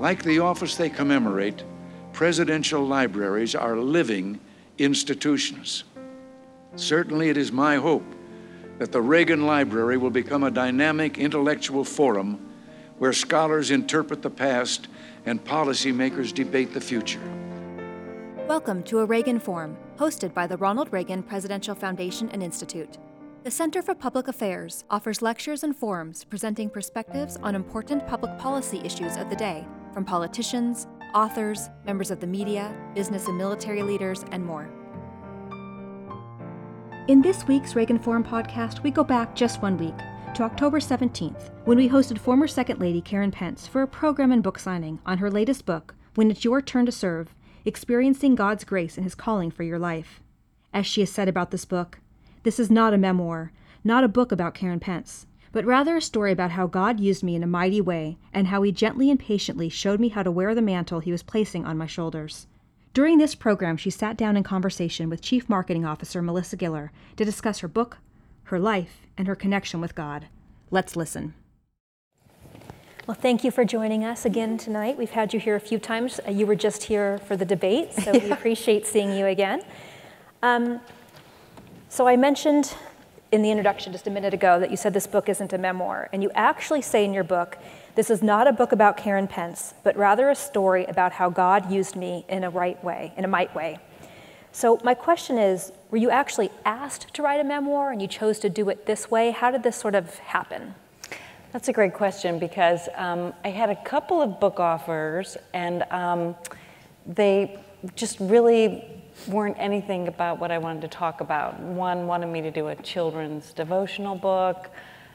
[0.00, 1.62] Like the office they commemorate,
[2.14, 4.40] presidential libraries are living
[4.78, 5.84] institutions.
[6.74, 8.14] Certainly, it is my hope
[8.78, 12.40] that the Reagan Library will become a dynamic intellectual forum
[12.96, 14.88] where scholars interpret the past
[15.26, 17.20] and policymakers debate the future.
[18.48, 22.96] Welcome to a Reagan Forum, hosted by the Ronald Reagan Presidential Foundation and Institute.
[23.44, 28.80] The Center for Public Affairs offers lectures and forums presenting perspectives on important public policy
[28.82, 34.24] issues of the day from politicians, authors, members of the media, business and military leaders,
[34.30, 34.68] and more.
[37.08, 39.96] In this week's Reagan Forum podcast, we go back just one week
[40.34, 44.42] to October 17th, when we hosted former Second Lady Karen Pence for a program and
[44.42, 48.96] book signing on her latest book, When It's Your Turn to Serve Experiencing God's Grace
[48.96, 50.20] and His Calling for Your Life.
[50.72, 51.98] As she has said about this book,
[52.44, 53.52] this is not a memoir,
[53.82, 57.34] not a book about Karen Pence but rather a story about how God used me
[57.34, 60.54] in a mighty way and how He gently and patiently showed me how to wear
[60.54, 62.46] the mantle He was placing on my shoulders.
[62.92, 67.24] During this program, she sat down in conversation with Chief Marketing Officer Melissa Giller to
[67.24, 67.98] discuss her book,
[68.44, 70.26] her life, and her connection with God.
[70.70, 71.34] Let's listen.
[73.06, 74.96] Well, thank you for joining us again tonight.
[74.96, 76.20] We've had you here a few times.
[76.26, 79.62] Uh, you were just here for the debate, so we appreciate seeing you again.
[80.42, 80.80] Um,
[81.88, 82.74] so I mentioned
[83.32, 86.08] in the introduction just a minute ago that you said this book isn't a memoir,
[86.12, 87.58] and you actually say in your book,
[87.94, 91.70] this is not a book about Karen Pence, but rather a story about how God
[91.70, 93.78] used me in a right way, in a might way.
[94.52, 98.40] So my question is, were you actually asked to write a memoir and you chose
[98.40, 99.30] to do it this way?
[99.30, 100.74] How did this sort of happen?
[101.52, 106.36] That's a great question because um, I had a couple of book offers and um,
[107.06, 107.60] they
[107.94, 111.58] just really weren't anything about what I wanted to talk about.
[111.60, 114.70] One wanted me to do a children's devotional book.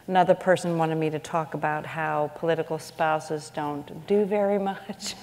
[0.07, 5.15] Another person wanted me to talk about how political spouses don't do very much.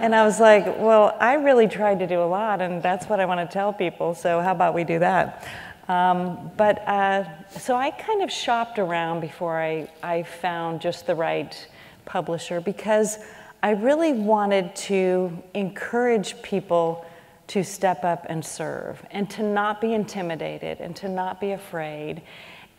[0.00, 3.20] and I was like, well, I really tried to do a lot, and that's what
[3.20, 5.46] I want to tell people, so how about we do that?
[5.88, 11.14] Um, but uh, so I kind of shopped around before I, I found just the
[11.14, 11.54] right
[12.04, 13.18] publisher because
[13.62, 17.06] I really wanted to encourage people
[17.48, 22.22] to step up and serve and to not be intimidated and to not be afraid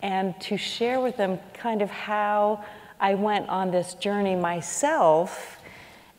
[0.02, 2.64] and to share with them kind of how
[3.00, 5.60] I went on this journey myself.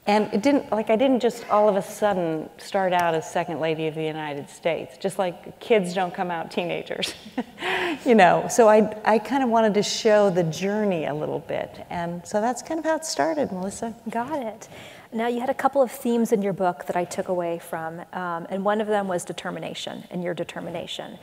[0.09, 3.59] And it didn't, like, I didn't just all of a sudden start out as Second
[3.59, 7.13] Lady of the United States, just like kids don't come out teenagers,
[8.05, 8.47] you know.
[8.49, 11.84] So I, I kind of wanted to show the journey a little bit.
[11.91, 13.97] And so that's kind of how it started, Melissa.
[14.09, 14.69] Got it.
[15.16, 18.00] Now, you had a couple of themes in your book that I took away from,
[18.12, 21.19] um, and one of them was determination and your determination.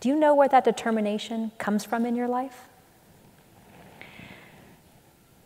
[0.00, 2.62] Do you know where that determination comes from in your life?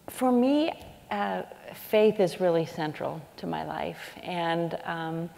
[0.07, 0.73] For me,
[1.11, 1.43] uh,
[1.75, 5.29] faith is really central to my life, and um,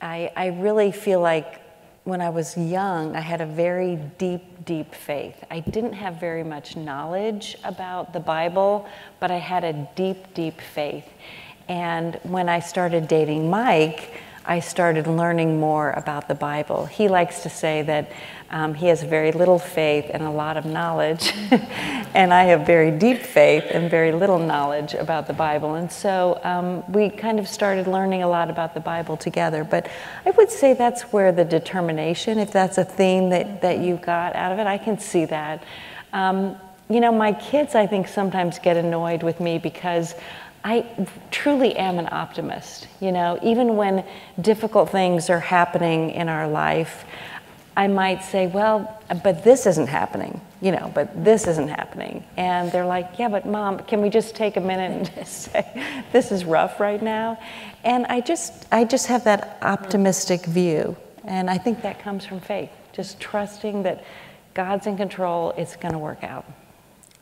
[0.00, 1.60] I, I really feel like
[2.04, 5.44] when I was young, I had a very deep, deep faith.
[5.50, 8.88] I didn't have very much knowledge about the Bible,
[9.20, 11.04] but I had a deep, deep faith.
[11.68, 16.86] And when I started dating Mike, I started learning more about the Bible.
[16.86, 18.12] He likes to say that
[18.48, 21.32] um, he has very little faith and a lot of knowledge,
[22.14, 25.74] and I have very deep faith and very little knowledge about the Bible.
[25.74, 29.64] And so um, we kind of started learning a lot about the Bible together.
[29.64, 29.90] But
[30.24, 34.36] I would say that's where the determination, if that's a theme that, that you got
[34.36, 35.64] out of it, I can see that.
[36.12, 36.56] Um,
[36.88, 40.14] you know, my kids, I think, sometimes get annoyed with me because
[40.66, 40.84] I
[41.30, 42.88] truly am an optimist.
[42.98, 44.04] You know, even when
[44.40, 47.04] difficult things are happening in our life,
[47.76, 52.24] I might say, well, but this isn't happening, you know, but this isn't happening.
[52.36, 56.32] And they're like, yeah, but mom, can we just take a minute and say, this
[56.32, 57.38] is rough right now?
[57.84, 60.96] And I just, I just have that optimistic view.
[61.22, 64.02] And I think that comes from faith, just trusting that
[64.54, 66.44] God's in control, it's going to work out.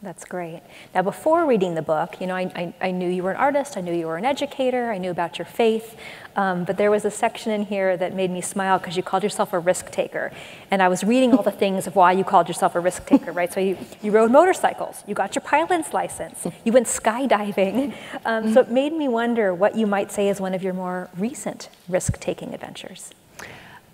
[0.04, 0.60] That's great.
[0.94, 3.78] Now, before reading the book, you know, I, I, I, knew you were an artist,
[3.78, 5.96] I knew you were an educator, I knew about your faith,
[6.36, 9.22] um, but there was a section in here that made me smile because you called
[9.22, 10.30] yourself a risk taker.
[10.70, 13.32] And I was reading all the things of why you called yourself a risk taker,
[13.32, 13.50] right?
[13.50, 17.94] So you, you rode motorcycles, you got your pilot's license, you went skydiving.
[18.26, 21.08] Um, so it made me wonder what you might say is one of your more
[21.16, 23.10] recent risk taking adventures.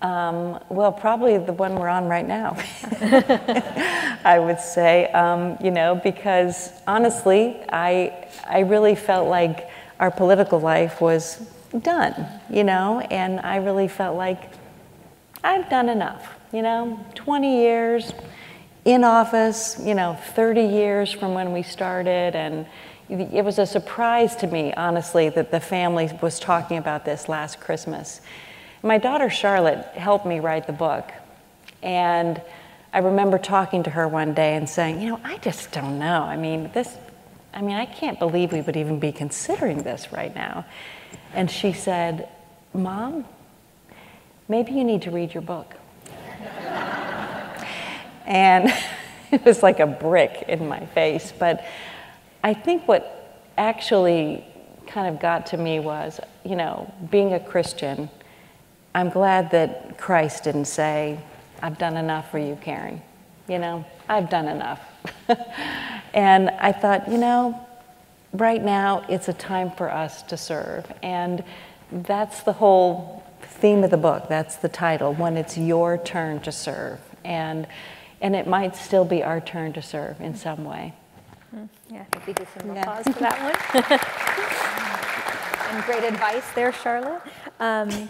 [0.01, 2.57] Um, well, probably the one we're on right now,
[4.23, 9.69] I would say, um, you know, because honestly, I, I really felt like
[9.99, 11.47] our political life was
[11.83, 14.51] done, you know, and I really felt like
[15.43, 18.11] I've done enough, you know, 20 years,
[18.85, 22.65] in office, you know, 30 years from when we started, and
[23.09, 27.59] it was a surprise to me, honestly, that the family was talking about this last
[27.59, 28.21] Christmas.
[28.83, 31.11] My daughter Charlotte helped me write the book,
[31.83, 32.41] and
[32.93, 36.23] I remember talking to her one day and saying, you know, I just don't know.
[36.23, 36.97] I mean, this,
[37.53, 40.65] I mean, I can't believe we would even be considering this right now.
[41.33, 42.27] And she said,
[42.73, 43.25] Mom,
[44.49, 45.75] maybe you need to read your book.
[48.25, 48.73] and
[49.31, 51.31] it was like a brick in my face.
[51.37, 51.63] But
[52.43, 54.43] I think what actually
[54.87, 58.09] kind of got to me was, you know, being a Christian,
[58.93, 61.19] I'm glad that Christ didn't say,
[61.61, 63.01] I've done enough for you, Karen.
[63.47, 64.81] You know, I've done enough.
[66.13, 67.67] and I thought, you know,
[68.33, 70.91] right now it's a time for us to serve.
[71.03, 71.43] And
[71.91, 74.27] that's the whole theme of the book.
[74.27, 76.99] That's the title, when it's your turn to serve.
[77.23, 77.67] And,
[78.21, 80.93] and it might still be our turn to serve in some way.
[81.51, 81.65] Hmm.
[81.89, 82.81] Yeah, I think we some yeah.
[82.81, 83.39] applause for that
[85.69, 85.75] one.
[85.75, 87.21] and great advice there, Charlotte.
[87.59, 88.09] Um,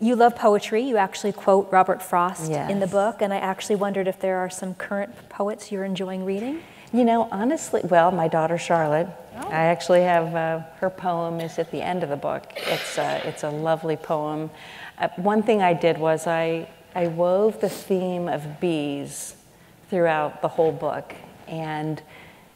[0.00, 0.82] you love poetry.
[0.82, 2.70] You actually quote Robert Frost yes.
[2.70, 6.24] in the book, and I actually wondered if there are some current poets you're enjoying
[6.24, 6.60] reading.
[6.92, 9.48] You know, honestly, well, my daughter Charlotte, oh.
[9.48, 12.52] I actually have uh, her poem is at the end of the book.
[12.56, 14.50] It's a, it's a lovely poem.
[14.98, 19.34] Uh, one thing I did was I, I wove the theme of bees
[19.90, 21.14] throughout the whole book,
[21.48, 22.00] and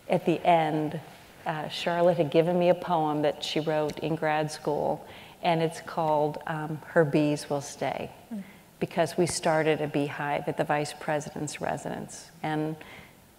[0.08, 1.00] at the end,
[1.46, 5.04] uh, Charlotte had given me a poem that she wrote in grad school
[5.42, 8.10] and it's called um, Her Bees Will Stay
[8.80, 12.76] because we started a beehive at the vice president's residence and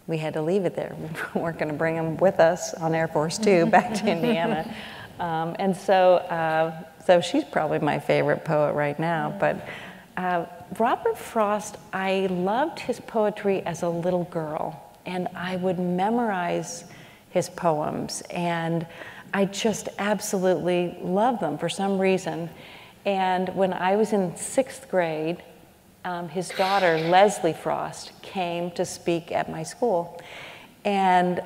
[0.07, 0.95] we had to leave it there.
[1.35, 4.73] We weren't going to bring them with us on Air Force Two back to Indiana.
[5.19, 9.35] Um, and so, uh, so she's probably my favorite poet right now.
[9.39, 9.67] But
[10.17, 10.45] uh,
[10.77, 16.85] Robert Frost, I loved his poetry as a little girl, and I would memorize
[17.29, 18.21] his poems.
[18.29, 18.85] And
[19.33, 22.49] I just absolutely love them for some reason.
[23.05, 25.43] And when I was in sixth grade,
[26.05, 30.19] um, his daughter, Leslie Frost, came to speak at my school.
[30.85, 31.41] And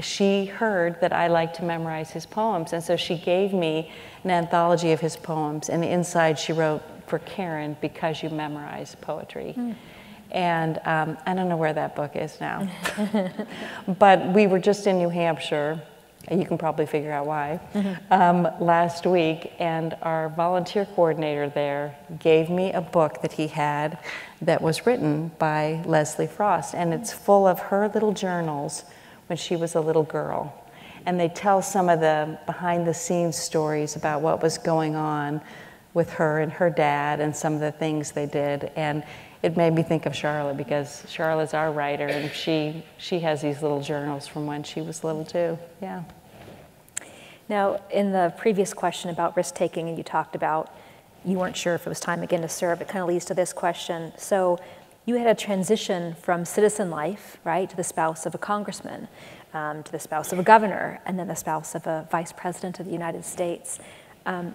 [0.00, 2.72] she heard that I liked to memorize his poems.
[2.72, 3.92] And so she gave me
[4.24, 5.68] an anthology of his poems.
[5.68, 9.54] And inside she wrote, For Karen, because you memorize poetry.
[9.56, 9.74] Mm.
[10.34, 12.68] And um, I don't know where that book is now.
[13.98, 15.80] but we were just in New Hampshire
[16.30, 18.12] you can probably figure out why, mm-hmm.
[18.12, 23.98] um, last week, and our volunteer coordinator there gave me a book that he had
[24.40, 28.84] that was written by Leslie Frost, and it's full of her little journals
[29.26, 30.54] when she was a little girl.
[31.06, 35.42] And they tell some of the behind the scenes stories about what was going on
[35.92, 38.72] with her and her dad and some of the things they did.
[38.74, 39.04] And
[39.44, 43.60] it made me think of Charlotte because Charlotte's our writer and she she has these
[43.60, 45.58] little journals from when she was little too.
[45.82, 46.04] Yeah.
[47.46, 50.74] Now, in the previous question about risk taking, and you talked about
[51.26, 53.34] you weren't sure if it was time again to serve, it kind of leads to
[53.34, 54.14] this question.
[54.16, 54.58] So,
[55.04, 59.08] you had a transition from citizen life, right, to the spouse of a congressman,
[59.52, 62.80] um, to the spouse of a governor, and then the spouse of a vice president
[62.80, 63.78] of the United States.
[64.24, 64.54] Um,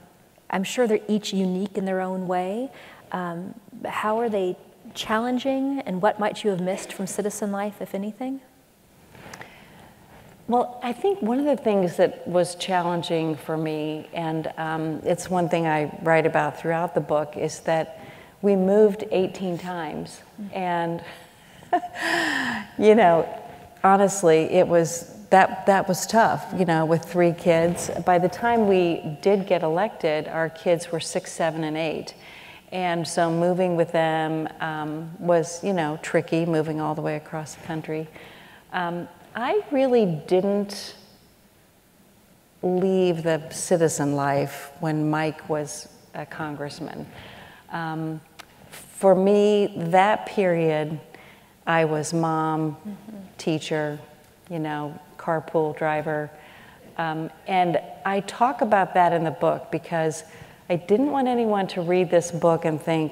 [0.50, 2.72] I'm sure they're each unique in their own way.
[3.12, 3.54] Um,
[3.86, 4.58] how are they
[4.94, 8.42] challenging, and what might you have missed from citizen life, if anything?
[10.48, 15.30] Well, I think one of the things that was challenging for me, and um, it's
[15.30, 18.04] one thing I write about throughout the book, is that
[18.42, 20.22] we moved 18 times.
[20.52, 21.04] And,
[22.80, 23.30] you know,
[23.84, 27.92] honestly, it was that, that was tough, you know, with three kids.
[28.04, 32.16] By the time we did get elected, our kids were six, seven, and eight.
[32.72, 37.56] And so moving with them um, was, you know, tricky, moving all the way across
[37.56, 38.08] the country.
[38.74, 40.96] Um, I really didn't
[42.62, 47.08] leave the citizen life when Mike was a congressman.
[47.72, 48.22] Um,
[48.70, 51.00] for me, that period,
[51.66, 53.18] I was mom, mm-hmm.
[53.38, 54.00] teacher,
[54.50, 56.30] you know, carpool driver.
[56.98, 60.24] Um, and I talk about that in the book because
[60.72, 63.12] I didn't want anyone to read this book and think,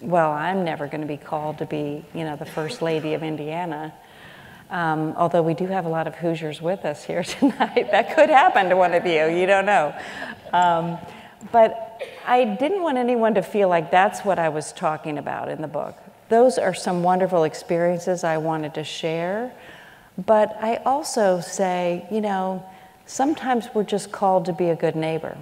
[0.00, 3.22] well, I'm never going to be called to be, you know, the first lady of
[3.22, 3.92] Indiana.
[4.70, 7.90] Um, although we do have a lot of Hoosiers with us here tonight.
[7.90, 9.94] that could happen to one of you, you don't know.
[10.54, 10.96] Um,
[11.52, 15.60] but I didn't want anyone to feel like that's what I was talking about in
[15.60, 15.98] the book.
[16.30, 19.52] Those are some wonderful experiences I wanted to share.
[20.24, 22.64] But I also say, you know,
[23.04, 25.36] sometimes we're just called to be a good neighbor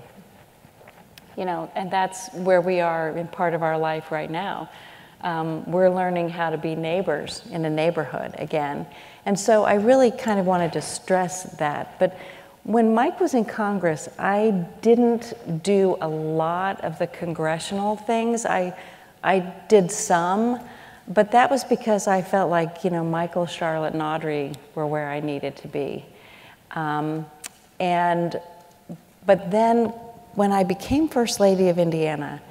[1.37, 4.71] you know, and that's where we are in part of our life right now.
[5.23, 8.87] Um, we're learning how to be neighbors in a neighborhood again.
[9.25, 11.99] And so I really kind of wanted to stress that.
[11.99, 12.19] But
[12.65, 18.45] when Mike was in Congress, I didn't do a lot of the congressional things.
[18.45, 18.77] I,
[19.23, 20.61] I did some,
[21.09, 25.11] but that was because I felt like, you know, Michael, Charlotte, and Audrey were where
[25.11, 26.05] I needed to be.
[26.73, 27.27] Um,
[27.81, 28.41] and,
[29.27, 29.93] but then
[30.35, 32.43] when I became First Lady of Indiana,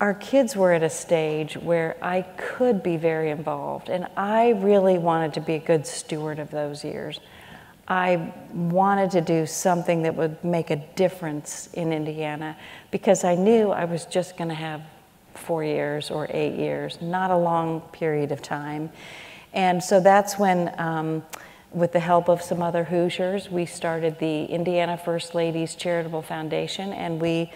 [0.00, 4.98] our kids were at a stage where I could be very involved, and I really
[4.98, 7.18] wanted to be a good steward of those years.
[7.88, 12.56] I wanted to do something that would make a difference in Indiana
[12.90, 14.82] because I knew I was just going to have
[15.34, 18.90] four years or eight years, not a long period of time.
[19.52, 21.24] And so that's when, um,
[21.76, 26.90] with the help of some other Hoosiers, we started the Indiana First Ladies Charitable Foundation,
[26.94, 27.52] and we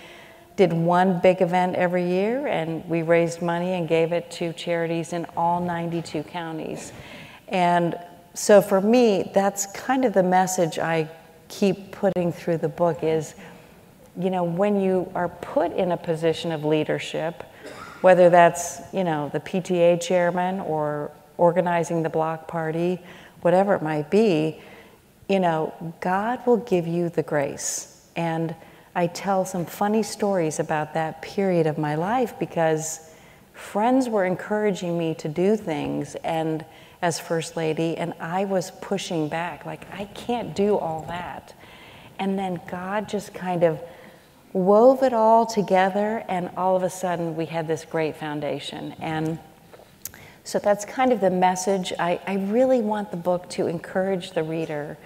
[0.57, 5.15] did one big event every year, and we raised money and gave it to charities
[5.15, 6.93] in all 92 counties.
[7.49, 7.99] And
[8.35, 11.09] so for me, that's kind of the message I
[11.49, 13.35] keep putting through the book is,
[14.19, 17.43] you know, when you are put in a position of leadership,
[18.03, 23.00] whether that's, you know, the PTA chairman or organizing the block party,
[23.42, 24.61] whatever it might be,
[25.28, 28.09] you know, God will give you the grace.
[28.16, 28.54] And
[28.94, 33.14] I tell some funny stories about that period of my life because
[33.54, 36.64] friends were encouraging me to do things and
[37.02, 41.54] as first lady and I was pushing back like I can't do all that.
[42.18, 43.80] And then God just kind of
[44.52, 49.38] wove it all together and all of a sudden we had this great foundation and
[50.50, 51.92] so that's kind of the message.
[51.97, 54.99] I, I really want the book to encourage the reader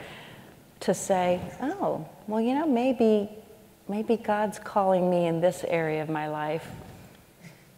[0.81, 3.29] to say, oh, well, you know, maybe
[3.87, 6.67] maybe God's calling me in this area of my life.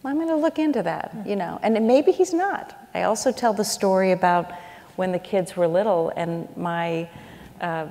[0.05, 2.87] I'm going to look into that, you know, and maybe He's not.
[2.93, 4.49] I also tell the story about
[4.95, 7.09] when the kids were little and my
[7.59, 7.87] uh,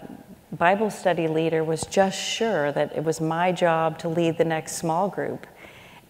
[0.52, 4.76] Bible study leader was just sure that it was my job to lead the next
[4.76, 5.46] small group.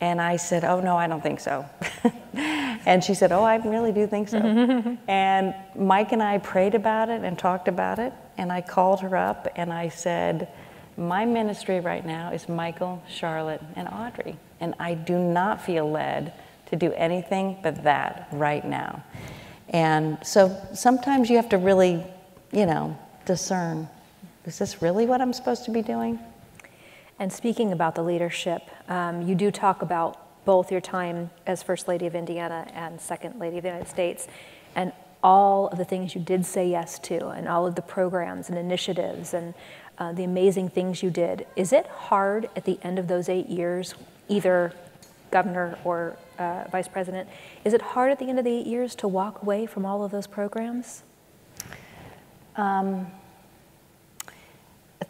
[0.01, 1.65] And I said, Oh, no, I don't think so.
[2.35, 4.39] and she said, Oh, I really do think so.
[5.09, 8.13] and Mike and I prayed about it and talked about it.
[8.39, 10.49] And I called her up and I said,
[10.97, 16.33] my ministry right now is Michael, Charlotte, and Audrey, and I do not feel led
[16.67, 19.05] to do anything but that right now.
[19.69, 22.05] And so sometimes you have to really,
[22.53, 23.89] you know, discern
[24.47, 26.21] is this really what I'm supposed to be doing?
[27.19, 31.89] And speaking about the leadership, um, you do talk about both your time as First
[31.89, 34.29] Lady of Indiana and Second Lady of the United States,
[34.75, 34.93] and
[35.23, 38.59] all of the things you did say yes to, and all of the programs and
[38.59, 39.55] initiatives and
[39.99, 41.47] uh, the amazing things you did.
[41.57, 43.95] Is it hard at the end of those eight years,
[44.29, 44.73] either
[45.31, 47.29] governor or uh, vice president,
[47.65, 50.05] is it hard at the end of the eight years to walk away from all
[50.05, 51.03] of those programs?
[52.57, 53.11] Um,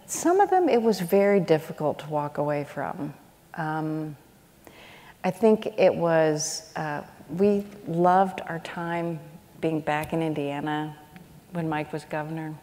[0.07, 3.13] some of them it was very difficult to walk away from.
[3.55, 4.17] Um,
[5.25, 9.19] I think it was, uh, we loved our time
[9.61, 10.97] being back in Indiana
[11.53, 12.55] when Mike was governor.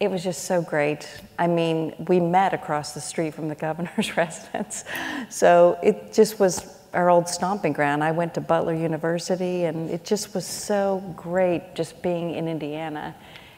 [0.00, 1.08] It was just so great.
[1.38, 4.84] I mean, we met across the street from the governor's residence.
[5.30, 8.02] So it just was our old stomping ground.
[8.02, 13.14] I went to Butler University, and it just was so great just being in Indiana.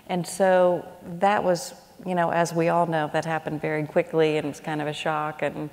[0.09, 0.87] And so
[1.21, 1.75] that was,
[2.07, 4.87] you know, as we all know, that happened very quickly and it was kind of
[4.87, 5.71] a shock, and,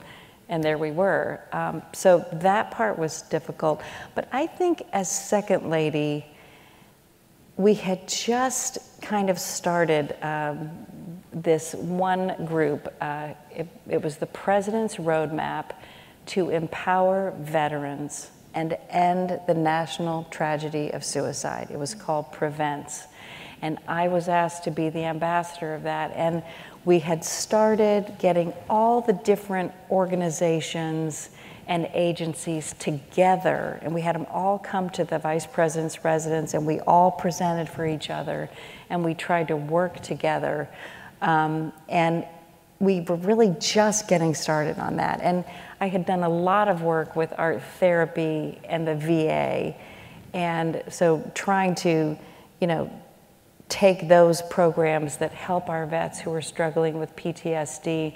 [0.49, 1.41] and there we were.
[1.51, 3.81] Um, so that part was difficult.
[4.15, 6.25] But I think as second lady,
[7.57, 10.69] we had just kind of started um,
[11.31, 12.93] this one group.
[12.99, 15.71] Uh, it, it, was the President's Roadmap
[16.27, 21.69] to Empower Veterans and End the National Tragedy of Suicide.
[21.71, 23.07] It was called Prevents.
[23.61, 26.11] And I was asked to be the ambassador of that.
[26.15, 26.43] And
[26.85, 31.29] we had started getting all the different organizations
[31.67, 36.65] and agencies together, and we had them all come to the vice president's residence, and
[36.65, 38.49] we all presented for each other,
[38.89, 40.69] and we tried to work together.
[41.21, 42.25] Um, and
[42.79, 45.21] we were really just getting started on that.
[45.21, 45.43] And
[45.81, 49.75] I had done a lot of work with art therapy and the VA,
[50.33, 52.15] and so trying to,
[52.61, 52.91] you know,
[53.69, 58.15] take those programs that help our vets who are struggling with PTSD.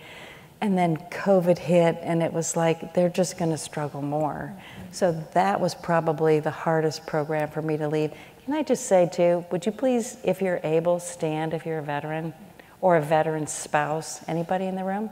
[0.61, 4.53] And then COVID hit, and it was like they're just going to struggle more.
[4.91, 8.11] So that was probably the hardest program for me to leave.
[8.43, 11.83] Can I just say, too, would you please, if you're able, stand if you're a
[11.83, 12.33] veteran
[12.81, 14.21] or a veteran spouse?
[14.27, 15.09] Anybody in the room?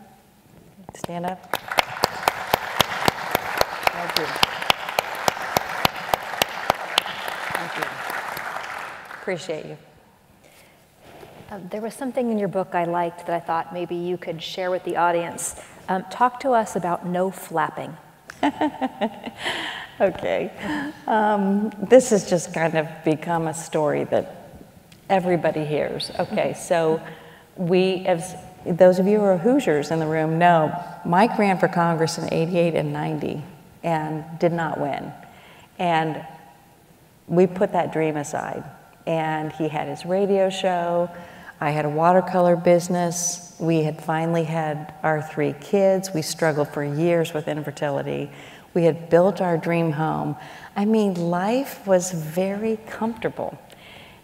[0.96, 1.56] Stand up.
[3.92, 4.26] Thank you.
[7.54, 7.84] Thank you.
[9.22, 9.78] Appreciate you.
[11.50, 14.44] Um, there was something in your book I liked that I thought maybe you could
[14.44, 15.56] share with the audience.
[15.88, 17.96] Um, talk to us about no flapping.
[20.02, 20.52] okay.
[21.08, 24.50] Um, this has just kind of become a story that
[25.10, 26.12] everybody hears.
[26.20, 27.02] Okay, so
[27.56, 28.36] we, as
[28.66, 32.34] those of you who are Hoosiers in the room know, Mike ran for Congress in
[32.34, 33.42] 88 and 90
[33.84, 35.14] and did not win.
[35.80, 36.26] And
[37.28, 38.66] we put that dream aside.
[39.06, 41.10] And he had his radio show.
[41.60, 43.56] I had a watercolor business.
[43.60, 46.14] We had finally had our three kids.
[46.14, 48.30] We struggled for years with infertility.
[48.74, 50.36] We had built our dream home.
[50.76, 53.58] I mean, life was very comfortable.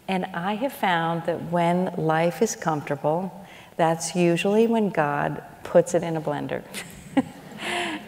[0.08, 3.46] And I have found that when life is comfortable,
[3.78, 6.62] that's usually when God puts it in a blender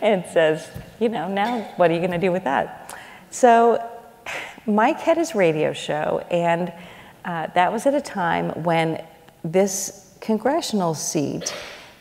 [0.01, 2.95] and says, you know, now what are you going to do with that?
[3.31, 3.83] So
[4.67, 6.71] Mike had his radio show, and
[7.23, 9.03] uh, that was at a time when
[9.51, 11.53] this congressional seat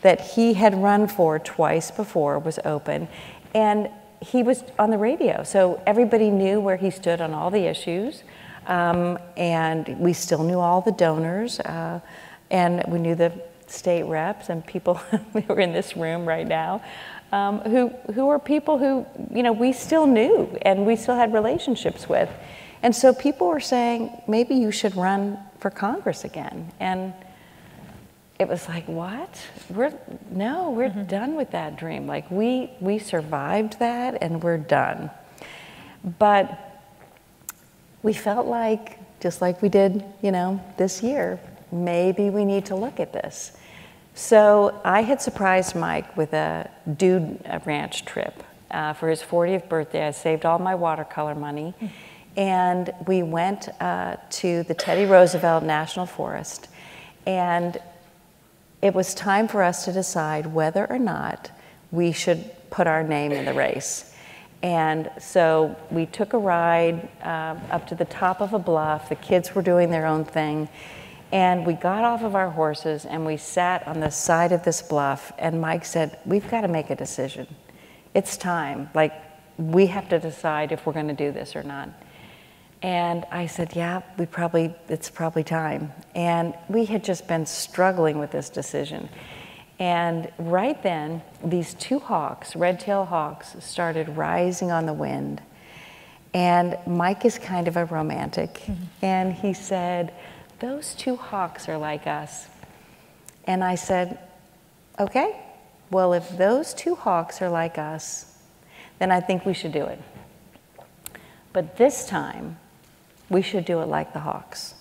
[0.02, 3.08] that he had run for twice before was open,
[3.54, 3.88] and
[4.20, 5.42] he was on the radio.
[5.42, 8.22] So everybody knew where he stood on all the issues,
[8.66, 12.00] um, and we still knew all the donors, uh,
[12.50, 13.32] and we knew the
[13.66, 14.94] state reps and people
[15.32, 16.82] who are in this room right now.
[17.32, 21.32] Um, who, who are people who, you know, we still knew and we still had
[21.32, 22.30] relationships with.
[22.84, 26.70] And so people were saying, maybe you should run for Congress again.
[26.78, 27.12] And
[28.38, 29.40] it was like, what?
[29.70, 29.96] We're
[30.30, 31.04] no, we're mm-hmm.
[31.04, 32.06] done with that dream.
[32.06, 35.10] Like we we survived that and we're done.
[36.18, 36.82] But
[38.02, 41.40] we felt like just like we did, you know, this year,
[41.72, 43.52] maybe we need to look at this.
[44.14, 50.06] So I had surprised Mike with a dude ranch trip uh, for his 40th birthday.
[50.06, 51.74] I saved all my watercolor money.
[51.76, 51.86] Mm-hmm.
[52.36, 56.68] And we went uh, to the Teddy Roosevelt National Forest.
[57.26, 57.78] And
[58.84, 61.50] it was time for us to decide whether or not
[61.90, 64.14] we should put our name in the race.
[64.62, 69.08] And so we took a ride uh, up to the top of a bluff.
[69.08, 70.68] The kids were doing their own thing.
[71.32, 74.82] And we got off of our horses and we sat on the side of this
[74.82, 75.32] bluff.
[75.38, 77.46] And Mike said, We've got to make a decision.
[78.12, 78.90] It's time.
[78.92, 79.14] Like,
[79.56, 81.88] we have to decide if we're going to do this or not.
[82.84, 85.90] And I said, Yeah, we probably, it's probably time.
[86.14, 89.08] And we had just been struggling with this decision.
[89.78, 95.40] And right then, these two hawks, red tailed hawks, started rising on the wind.
[96.34, 98.52] And Mike is kind of a romantic.
[98.52, 98.84] Mm-hmm.
[99.00, 100.12] And he said,
[100.58, 102.48] Those two hawks are like us.
[103.44, 104.18] And I said,
[105.00, 105.40] Okay,
[105.90, 108.36] well, if those two hawks are like us,
[108.98, 110.02] then I think we should do it.
[111.54, 112.58] But this time,
[113.34, 114.74] we should do it like the Hawks.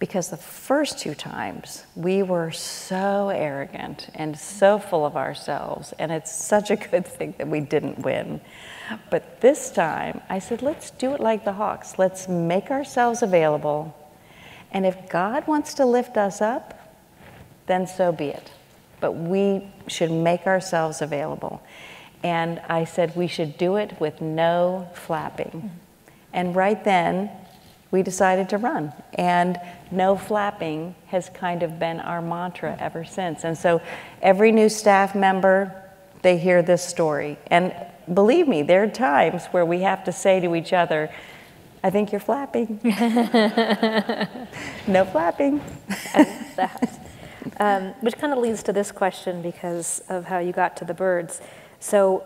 [0.00, 6.10] Because the first two times we were so arrogant and so full of ourselves, and
[6.10, 8.40] it's such a good thing that we didn't win.
[9.08, 11.96] But this time I said, let's do it like the Hawks.
[11.96, 13.96] Let's make ourselves available.
[14.72, 16.66] And if God wants to lift us up,
[17.66, 18.50] then so be it.
[18.98, 21.62] But we should make ourselves available.
[22.24, 25.70] And I said we should do it with no flapping.
[26.32, 27.30] And right then,
[27.94, 28.92] we decided to run.
[29.14, 29.56] And
[29.92, 33.44] no flapping has kind of been our mantra ever since.
[33.44, 33.80] And so
[34.20, 35.72] every new staff member,
[36.22, 37.38] they hear this story.
[37.46, 37.72] And
[38.12, 41.08] believe me, there are times where we have to say to each other,
[41.84, 42.80] I think you're flapping.
[44.88, 45.60] no flapping.
[47.60, 50.94] um, which kind of leads to this question because of how you got to the
[50.94, 51.40] birds.
[51.78, 52.24] So,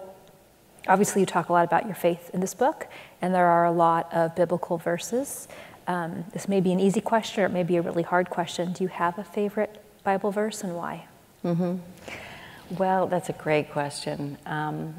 [0.87, 2.87] obviously, you talk a lot about your faith in this book,
[3.21, 5.49] and there are a lot of biblical verses.
[5.87, 8.73] Um, this may be an easy question or it may be a really hard question.
[8.73, 11.07] Do you have a favorite Bible verse and why?
[11.45, 11.77] Mm-hmm.
[12.77, 14.37] Well, that's a great question.
[14.45, 14.95] Um,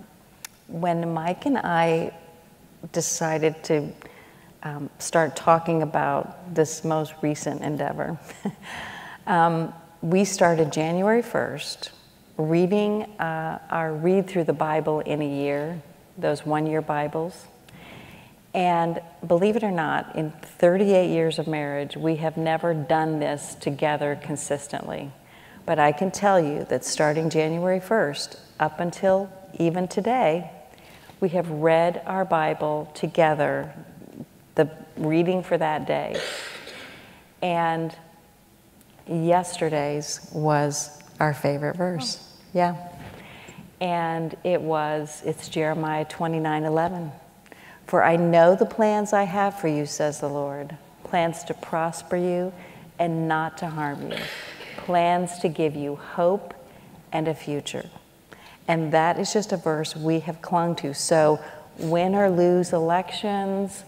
[0.67, 2.13] when Mike and I
[2.91, 3.91] decided to
[4.63, 8.17] um, start talking about this most recent endeavor,
[9.27, 11.89] um, we started January 1st
[12.37, 15.81] reading uh, our read through the Bible in a year,
[16.17, 17.45] those one year Bibles.
[18.53, 23.55] And believe it or not, in 38 years of marriage, we have never done this
[23.55, 25.11] together consistently.
[25.65, 30.49] But I can tell you that starting January 1st, up until even today,
[31.19, 33.71] we have read our Bible together,
[34.55, 36.19] the reading for that day.
[37.41, 37.95] And
[39.07, 42.17] yesterday's was our favorite verse.
[42.19, 42.35] Oh.
[42.53, 42.87] Yeah.
[43.79, 47.11] And it was, it's Jeremiah 29 11.
[47.89, 52.17] For I know the plans I have for you, says the Lord plans to prosper
[52.17, 52.53] you
[52.99, 54.17] and not to harm you,
[54.77, 56.53] plans to give you hope
[57.11, 57.89] and a future.
[58.67, 60.93] And that is just a verse we have clung to.
[60.93, 61.39] So,
[61.79, 63.83] win or lose elections,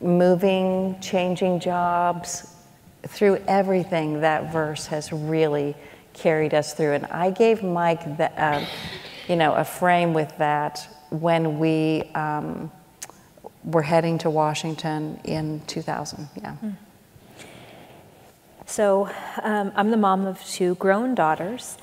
[0.00, 2.54] moving, changing jobs,
[3.08, 5.74] through everything, that verse has really
[6.12, 6.92] carried us through.
[6.92, 8.64] And I gave Mike, the, uh,
[9.26, 12.70] you know, a frame with that when we um,
[13.66, 16.28] were heading to Washington in 2000.
[16.36, 16.56] Yeah.
[16.64, 16.76] Mm.
[18.64, 19.10] So
[19.42, 21.76] um, I'm the mom of two grown daughters,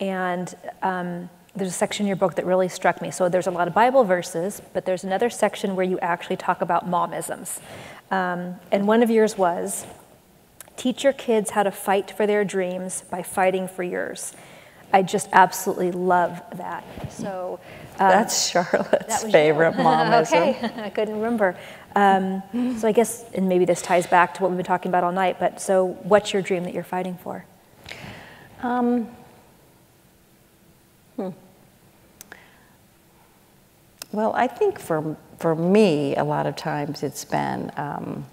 [0.00, 3.10] and um, there's a section in your book that really struck me.
[3.10, 6.60] So there's a lot of Bible verses, but there's another section where you actually talk
[6.62, 7.60] about momisms.
[8.10, 9.86] Um, and one of yours was
[10.76, 14.34] teach your kids how to fight for their dreams by fighting for yours.
[14.92, 17.12] I just absolutely love that.
[17.12, 17.60] So
[17.98, 20.50] um, that's Charlotte's that favorite momism.
[20.50, 21.56] okay, I couldn't remember.
[21.94, 22.42] Um,
[22.78, 25.12] so I guess, and maybe this ties back to what we've been talking about all
[25.12, 25.38] night.
[25.38, 27.44] But so, what's your dream that you're fighting for?
[28.62, 29.08] Um,
[31.16, 31.28] hmm.
[34.10, 38.24] Well, I think for for me, a lot of times it's been, um,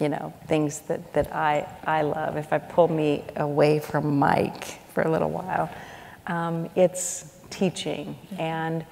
[0.00, 2.36] you know, things that, that I I love.
[2.36, 5.70] If I pull me away from Mike for a little while,
[6.26, 8.84] um, it's teaching and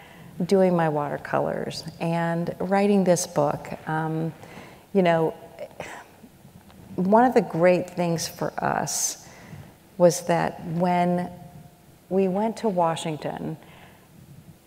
[0.46, 3.68] doing my watercolors and writing this book.
[3.88, 4.32] Um,
[4.94, 5.34] you know,
[6.96, 9.28] one of the great things for us
[9.98, 11.30] was that when
[12.08, 13.56] we went to Washington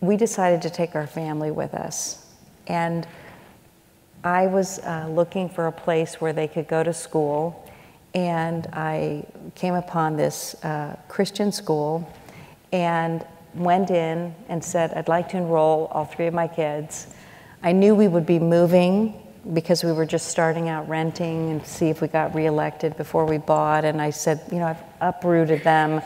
[0.05, 2.25] we decided to take our family with us.
[2.67, 3.07] And
[4.23, 7.67] I was uh, looking for a place where they could go to school,
[8.13, 12.11] and I came upon this uh, Christian school
[12.71, 17.07] and went in and said, I'd like to enroll all three of my kids.
[17.63, 19.21] I knew we would be moving
[19.53, 23.37] because we were just starting out renting and see if we got reelected before we
[23.37, 23.85] bought.
[23.85, 26.01] And I said, you know, I've uprooted them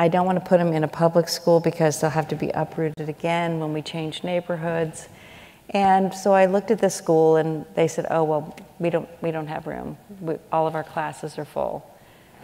[0.00, 2.50] I don't want to put them in a public school because they'll have to be
[2.50, 5.08] uprooted again when we change neighborhoods.
[5.70, 9.32] And so I looked at the school and they said, oh, well, we don't, we
[9.32, 9.98] don't have room.
[10.20, 11.84] We, all of our classes are full.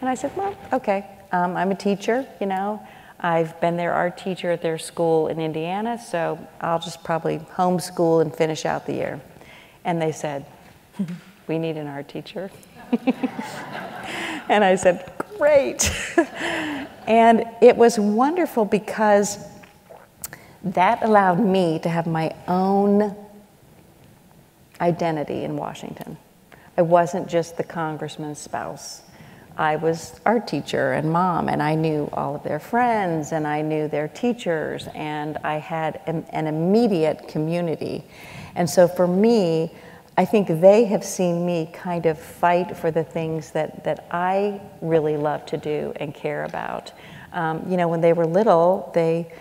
[0.01, 1.07] And I said, well, okay.
[1.31, 2.85] Um, I'm a teacher, you know.
[3.19, 8.21] I've been their art teacher at their school in Indiana, so I'll just probably homeschool
[8.21, 9.21] and finish out the year.
[9.83, 10.45] And they said,
[11.47, 12.51] we need an art teacher.
[14.49, 15.91] and I said, great.
[17.07, 19.39] and it was wonderful because
[20.63, 23.15] that allowed me to have my own
[24.81, 26.17] identity in Washington.
[26.77, 29.03] I wasn't just the congressman's spouse.
[29.57, 33.61] I was art teacher and mom, and I knew all of their friends, and I
[33.61, 38.03] knew their teachers, and I had an, immediate community.
[38.55, 39.71] And so for me,
[40.17, 44.61] I think they have seen me kind of fight for the things that, that I
[44.81, 46.91] really love to do and care about.
[47.33, 49.31] Um, you know, when they were little, they,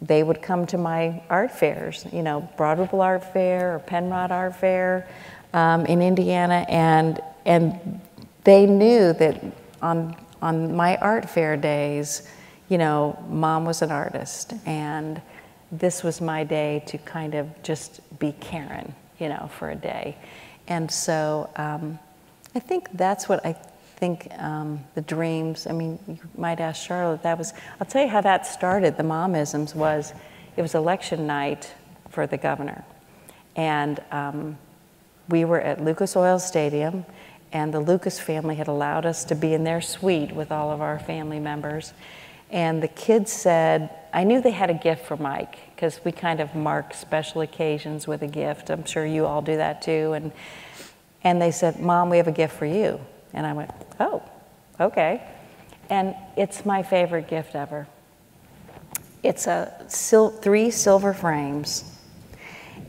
[0.00, 4.32] they would come to my art fairs, you know, Broad Ripple Art Fair or Penrod
[4.32, 5.06] Art Fair
[5.52, 8.00] um, in Indiana, and, and
[8.46, 9.44] they knew that
[9.82, 12.28] on, on my art fair days,
[12.68, 15.20] you know, mom was an artist, and
[15.70, 20.16] this was my day to kind of just be Karen you know, for a day.
[20.68, 21.98] And so um,
[22.54, 23.52] I think that's what I
[23.96, 28.08] think um, the dreams, I mean, you might ask Charlotte, that was, I'll tell you
[28.08, 30.12] how that started, the momisms was,
[30.56, 31.72] it was election night
[32.10, 32.84] for the governor.
[33.54, 34.58] And um,
[35.28, 37.06] we were at Lucas Oil Stadium,
[37.56, 40.82] and the Lucas family had allowed us to be in their suite with all of
[40.82, 41.94] our family members.
[42.50, 46.40] And the kids said, I knew they had a gift for Mike because we kind
[46.40, 48.68] of mark special occasions with a gift.
[48.68, 50.12] I'm sure you all do that too.
[50.12, 50.32] And,
[51.24, 53.00] and they said, Mom, we have a gift for you.
[53.32, 54.22] And I went, Oh,
[54.78, 55.26] okay.
[55.88, 57.86] And it's my favorite gift ever.
[59.22, 61.90] It's a sil- three silver frames,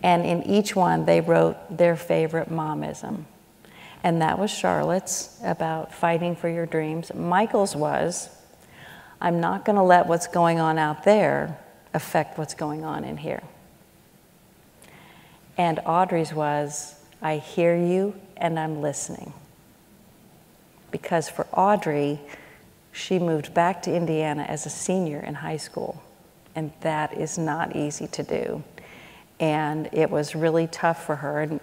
[0.03, 3.23] and in each one they wrote their favorite momism.
[4.07, 7.13] And that was Charlotte's about fighting for your dreams.
[7.13, 8.29] Michael's was,
[9.19, 11.59] I'm not going to let what's going on out there
[11.93, 13.43] affect what's going on in here.
[15.57, 19.33] And Audrey's was, I hear you and I'm listening.
[20.89, 22.21] Because for Audrey,
[22.93, 26.01] she moved back to Indiana as a senior in high school,
[26.55, 28.63] and that is not easy to do.
[29.41, 31.41] And it was really tough for her.
[31.41, 31.59] And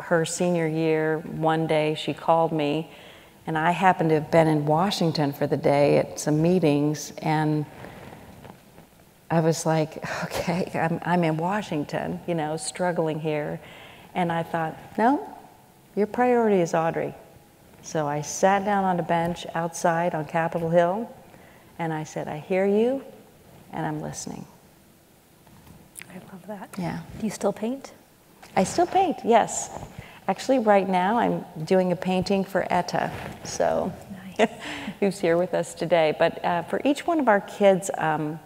[0.00, 2.90] her senior year, one day she called me
[3.48, 7.64] and I happened to have been in Washington for the day at some meetings, and
[9.30, 13.58] I was like, okay, I'm, I'm in Washington, you know, struggling here.
[14.14, 15.26] And I thought, no,
[15.96, 17.14] Your priority is Audrey.
[17.80, 21.10] So I sat down on a bench outside on Capitol Hill
[21.78, 23.02] and I said, I hear you
[23.72, 24.44] and I'm listening.
[26.10, 26.68] I love that.
[26.76, 27.00] Yeah.
[27.18, 27.92] Do you still paint?
[28.58, 29.70] I still paint, yes.
[30.26, 33.12] Actually, right now I'm doing a painting for Etta,
[33.44, 33.92] so
[34.36, 34.50] Nice.
[35.00, 36.16] who's here with us today.
[36.18, 38.40] But uh, for each one of our kids, um,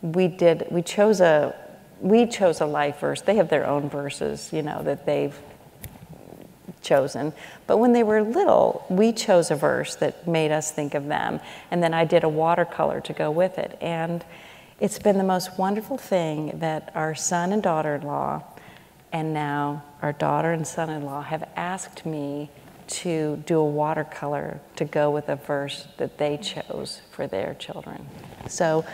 [0.00, 1.56] we did we chose a
[2.00, 3.22] we chose a life verse.
[3.22, 5.36] They have their own verses, you know, that they've
[6.80, 7.32] chosen.
[7.66, 11.40] But when they were little, we chose a verse that made us think of them,
[11.72, 13.76] and then I did a watercolor to go with it.
[13.80, 14.24] And
[14.78, 18.44] it's been the most wonderful thing that our son and daughter-in-law
[19.12, 22.50] and now our daughter and son in law have asked me
[22.88, 28.06] to do a watercolor to go with a verse that they chose for their children.
[28.48, 28.84] So,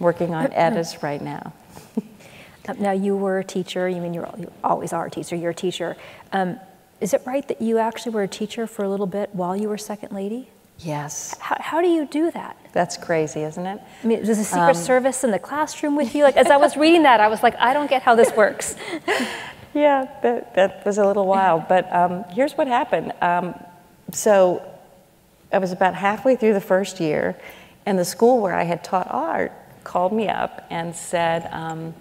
[0.00, 1.52] working on Edda's right now.
[2.66, 3.86] Um, Now, you were a teacher.
[3.90, 5.36] You mean you're, you always are a teacher.
[5.36, 5.98] You're a teacher.
[6.32, 6.58] Um,
[6.98, 9.68] is it right that you actually were a teacher for a little bit while you
[9.68, 10.48] were second lady?
[10.78, 12.56] Yes, How, how do you do that?
[12.72, 13.80] that's crazy, isn't it?
[14.02, 16.24] I mean, was the Secret Service in the classroom with you?
[16.24, 18.76] Like, as I was reading that, I was like, I don't get how this works.
[19.74, 21.66] Yeah, that, that was a little wild.
[21.68, 23.12] But um, here's what happened.
[23.20, 23.54] Um,
[24.12, 24.64] so
[25.52, 27.36] I was about halfway through the first year,
[27.84, 31.94] and the school where I had taught art called me up and said, um,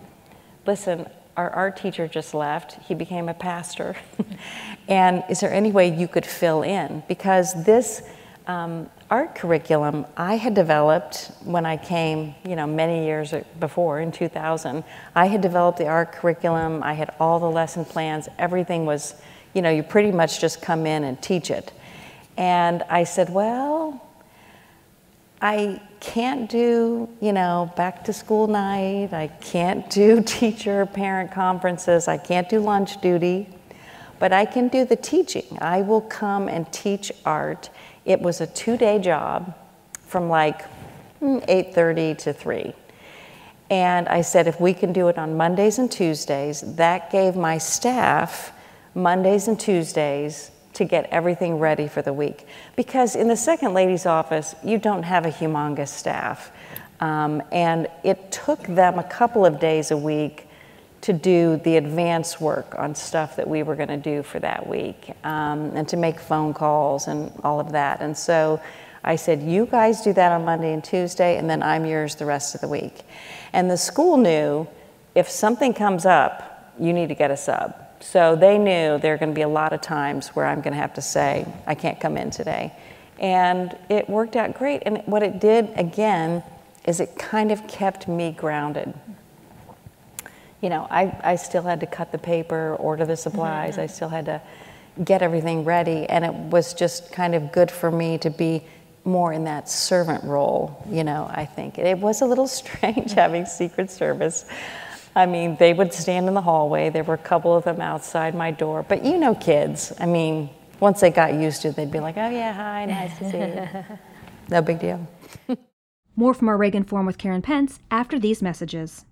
[0.65, 2.81] Listen, our art teacher just left.
[2.83, 3.97] He became a pastor.
[4.87, 7.03] and is there any way you could fill in?
[7.07, 8.03] Because this
[8.47, 14.11] um, art curriculum I had developed when I came, you know, many years before in
[14.11, 14.83] 2000.
[15.15, 16.83] I had developed the art curriculum.
[16.83, 18.27] I had all the lesson plans.
[18.39, 19.15] Everything was,
[19.53, 21.71] you know, you pretty much just come in and teach it.
[22.37, 24.01] And I said, well,
[25.41, 29.13] I can't do, you know, back to school night.
[29.13, 32.07] I can't do teacher parent conferences.
[32.07, 33.49] I can't do lunch duty,
[34.19, 35.57] but I can do the teaching.
[35.61, 37.69] I will come and teach art.
[38.05, 39.55] It was a two-day job
[40.05, 40.63] from like
[41.21, 42.73] mm, 8:30 to 3.
[43.69, 47.57] And I said if we can do it on Mondays and Tuesdays, that gave my
[47.57, 48.51] staff
[48.93, 52.47] Mondays and Tuesdays to get everything ready for the week.
[52.75, 56.51] Because in the second lady's office, you don't have a humongous staff.
[56.99, 60.47] Um, and it took them a couple of days a week
[61.03, 64.65] to do the advance work on stuff that we were going to do for that
[64.65, 67.99] week um, and to make phone calls and all of that.
[67.99, 68.61] And so
[69.03, 72.25] I said, You guys do that on Monday and Tuesday, and then I'm yours the
[72.25, 73.01] rest of the week.
[73.51, 74.65] And the school knew
[75.13, 77.75] if something comes up, you need to get a sub.
[77.99, 80.73] So they knew there are going to be a lot of times where I'm going
[80.73, 82.71] to have to say, I can't come in today.
[83.19, 84.83] And it worked out great.
[84.85, 86.43] And what it did, again,
[86.85, 88.93] is it kind of kept me grounded.
[90.63, 93.81] You know, I, I still had to cut the paper, order the supplies, mm-hmm.
[93.81, 94.41] I still had to
[95.03, 96.07] get everything ready.
[96.07, 98.63] And it was just kind of good for me to be
[99.03, 101.77] more in that servant role, you know, I think.
[101.77, 103.19] It was a little strange mm-hmm.
[103.19, 104.45] having Secret Service.
[105.13, 106.89] I mean, they would stand in the hallway.
[106.89, 108.83] There were a couple of them outside my door.
[108.87, 110.49] But you know, kids, I mean,
[110.79, 113.37] once they got used to it, they'd be like, oh, yeah, hi, nice to see
[113.37, 113.97] you.
[114.49, 115.07] No big deal.
[116.15, 119.05] More from our Reagan Forum with Karen Pence after these messages.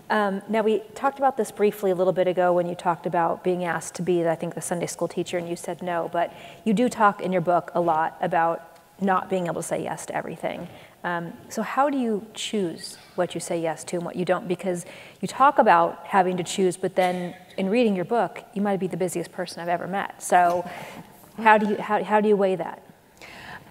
[0.09, 3.43] Um, now, we talked about this briefly a little bit ago when you talked about
[3.43, 6.09] being asked to be, I think, the Sunday school teacher, and you said no.
[6.11, 6.33] But
[6.65, 10.05] you do talk in your book a lot about not being able to say yes
[10.07, 10.67] to everything.
[11.03, 14.47] Um, so, how do you choose what you say yes to and what you don't?
[14.47, 14.85] Because
[15.21, 18.87] you talk about having to choose, but then in reading your book, you might be
[18.87, 20.21] the busiest person I've ever met.
[20.21, 20.69] So,
[21.37, 22.83] how do you, how, how do you weigh that?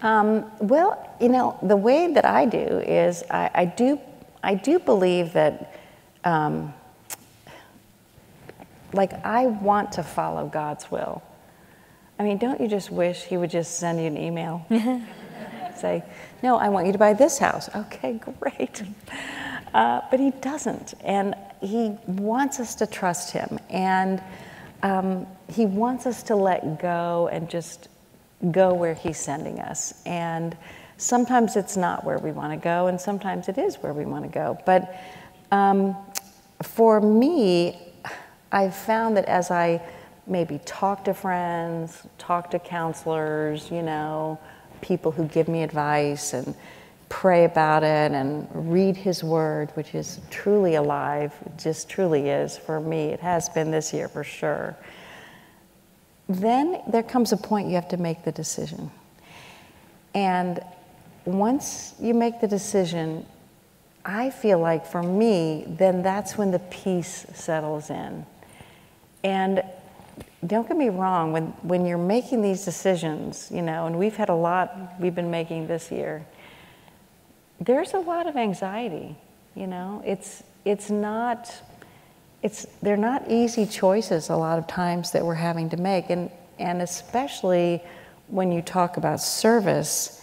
[0.01, 3.99] Um, well, you know, the way that I do is I, I do
[4.43, 5.82] I do believe that
[6.23, 6.73] um,
[8.93, 11.23] like I want to follow God's will.
[12.19, 14.65] I mean, don't you just wish he would just send you an email?
[15.77, 16.03] Say,
[16.43, 17.69] no, I want you to buy this house.
[17.75, 18.83] Okay, great.
[19.73, 20.93] Uh, but he doesn't.
[21.03, 23.59] And he wants us to trust him.
[23.69, 24.21] And
[24.83, 27.87] um, he wants us to let go and just
[28.51, 29.93] go where he's sending us.
[30.05, 30.55] And
[30.97, 34.25] sometimes it's not where we want to go, and sometimes it is where we want
[34.25, 34.59] to go.
[34.65, 34.95] But
[35.51, 35.95] um,
[36.65, 37.77] for me,
[38.51, 39.81] I've found that as I
[40.27, 44.39] maybe talk to friends, talk to counselors, you know,
[44.81, 46.55] people who give me advice and
[47.09, 52.79] pray about it and read his word, which is truly alive, just truly is for
[52.79, 53.05] me.
[53.05, 54.75] It has been this year for sure.
[56.27, 58.89] Then there comes a point you have to make the decision.
[60.15, 60.63] And
[61.25, 63.25] once you make the decision,
[64.05, 68.25] I feel like for me, then that's when the peace settles in.
[69.23, 69.63] And
[70.45, 74.29] don't get me wrong, when, when you're making these decisions, you know, and we've had
[74.29, 76.25] a lot we've been making this year,
[77.61, 79.15] there's a lot of anxiety,
[79.55, 80.03] you know.
[80.05, 81.53] It's, it's not,
[82.41, 86.09] it's, they're not easy choices a lot of times that we're having to make.
[86.09, 87.81] And, and especially
[88.27, 90.22] when you talk about service,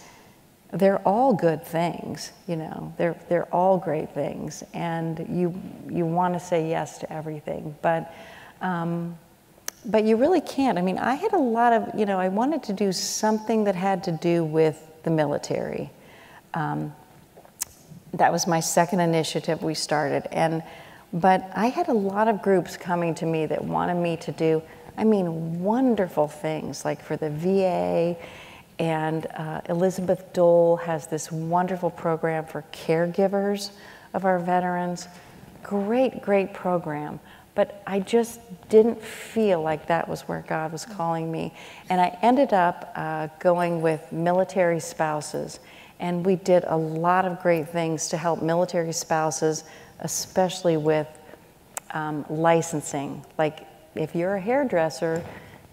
[0.71, 2.93] they're all good things, you know.
[2.97, 4.63] They're, they're all great things.
[4.73, 7.75] And you, you want to say yes to everything.
[7.81, 8.13] But,
[8.61, 9.17] um,
[9.85, 10.77] but you really can't.
[10.77, 13.75] I mean, I had a lot of, you know, I wanted to do something that
[13.75, 15.89] had to do with the military.
[16.53, 16.93] Um,
[18.13, 20.27] that was my second initiative we started.
[20.31, 20.63] And,
[21.11, 24.61] but I had a lot of groups coming to me that wanted me to do,
[24.97, 28.15] I mean, wonderful things like for the VA.
[28.81, 33.69] And uh, Elizabeth Dole has this wonderful program for caregivers
[34.15, 35.07] of our veterans.
[35.61, 37.19] Great, great program.
[37.53, 38.39] But I just
[38.69, 41.53] didn't feel like that was where God was calling me.
[41.89, 45.59] And I ended up uh, going with military spouses.
[45.99, 49.63] And we did a lot of great things to help military spouses,
[49.99, 51.07] especially with
[51.91, 53.23] um, licensing.
[53.37, 55.23] Like if you're a hairdresser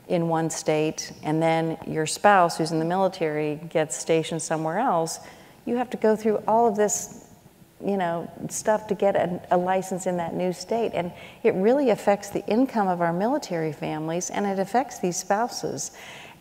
[0.09, 5.21] in one state and then your spouse who's in the military gets stationed somewhere else,
[5.67, 7.25] you have to go through all of this
[7.85, 10.91] you know, stuff to get a, a, license in that new state.
[10.95, 11.13] And
[11.45, 15.93] it really affects the income of our military families and it affects these spouses.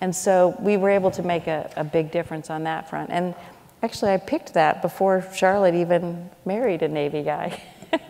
[0.02, 3.12] And so we were able to make a, a big difference on that front.
[3.12, 3.36] And
[3.84, 7.62] actually, I picked that before Charlotte even married a Navy guy.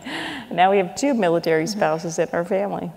[0.51, 2.91] now we have two military spouses in our family.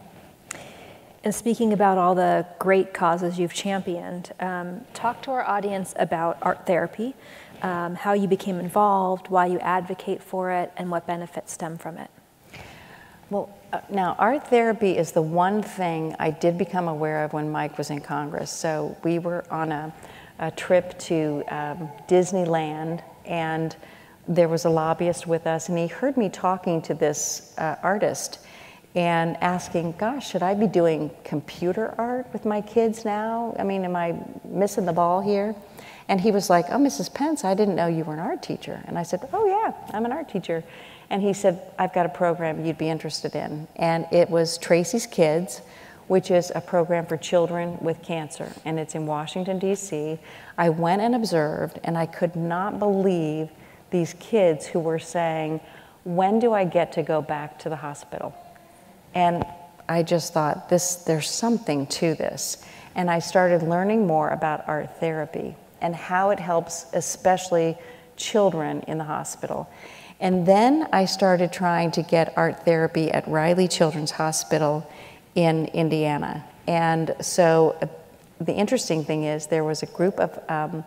[1.22, 6.38] And speaking about all the great causes you've championed, um, talk to our audience about
[6.40, 7.14] art therapy
[7.62, 11.98] um, how you became involved, why you advocate for it, and what benefits stem from
[11.98, 12.10] it.
[13.28, 17.50] Well, uh, now art therapy is the one thing I did become aware of when
[17.50, 18.50] Mike was in Congress.
[18.50, 19.94] So we were on a,
[20.38, 23.76] a trip to um, Disneyland, and
[24.26, 28.40] there was a lobbyist with us, and he heard me talking to this uh, artist
[28.94, 33.54] and asking, Gosh, should I be doing computer art with my kids now?
[33.58, 35.54] I mean, am I missing the ball here?
[36.08, 37.12] And he was like, Oh, Mrs.
[37.12, 38.82] Pence, I didn't know you were an art teacher.
[38.86, 40.64] And I said, Oh, yeah, I'm an art teacher.
[41.08, 43.66] And he said, I've got a program you'd be interested in.
[43.76, 45.60] And it was Tracy's Kids,
[46.06, 48.52] which is a program for children with cancer.
[48.64, 50.18] And it's in Washington, D.C.
[50.58, 53.50] I went and observed, and I could not believe
[53.90, 55.60] these kids who were saying,
[56.04, 58.34] When do I get to go back to the hospital?
[59.14, 59.44] And
[59.88, 62.64] I just thought, this, there's something to this.
[62.94, 67.76] And I started learning more about art therapy and how it helps, especially
[68.16, 69.68] children in the hospital.
[70.20, 74.88] And then I started trying to get art therapy at Riley Children's Hospital
[75.34, 76.44] in Indiana.
[76.66, 77.86] And so uh,
[78.40, 80.84] the interesting thing is, there was a group of um,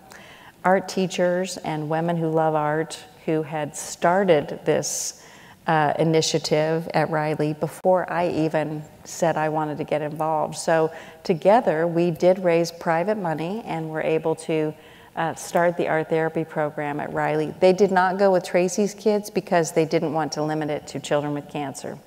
[0.64, 5.23] art teachers and women who love art who had started this
[5.68, 10.56] uh, initiative at Riley before I even said I wanted to get involved.
[10.56, 10.92] So
[11.24, 14.74] together we did raise private money and were able to
[15.16, 17.54] uh, start the art therapy program at Riley.
[17.60, 21.00] They did not go with Tracy's kids because they didn't want to limit it to
[21.00, 21.98] children with cancer.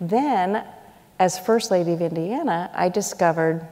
[0.00, 0.64] Then,
[1.18, 3.66] as First Lady of Indiana, I discovered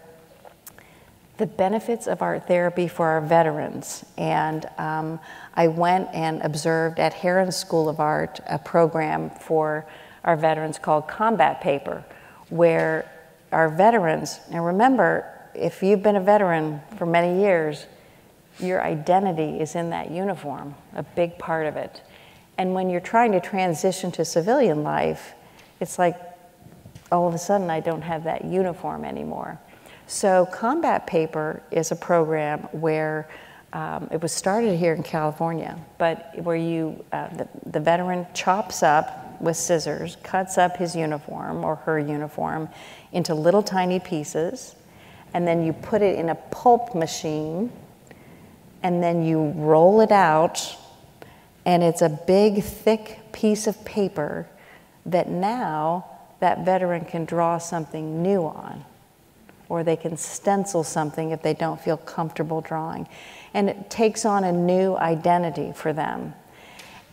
[1.39, 4.05] the benefits of art therapy for our veterans.
[4.17, 5.19] And um,
[5.55, 9.87] I went and observed at Herron School of Art a program for
[10.25, 12.05] our veterans called Combat Paper,
[12.49, 13.11] where
[13.51, 17.87] our veterans, and remember, if you've been a veteran for many years,
[18.59, 22.03] your identity is in that uniform, a big part of it.
[22.59, 25.33] And when you're trying to transition to civilian life,
[25.81, 26.17] it's like
[27.11, 29.59] all of a sudden I don't have that uniform anymore.
[30.07, 33.29] So, Combat Paper is a program where
[33.73, 38.83] um, it was started here in California, but where you, uh, the, the veteran chops
[38.83, 42.69] up with scissors, cuts up his uniform or her uniform
[43.13, 44.77] into little tiny pieces,
[45.35, 47.73] and then you put it in a pulp machine,
[48.83, 50.77] and then you roll it out,
[51.65, 54.47] and it's a big, thick piece of paper
[55.07, 56.05] that now
[56.41, 58.85] that veteran can draw something new on,
[59.73, 63.09] or they can stencil something if they don't feel comfortable drawing.
[63.55, 66.35] And it takes on a new identity for them.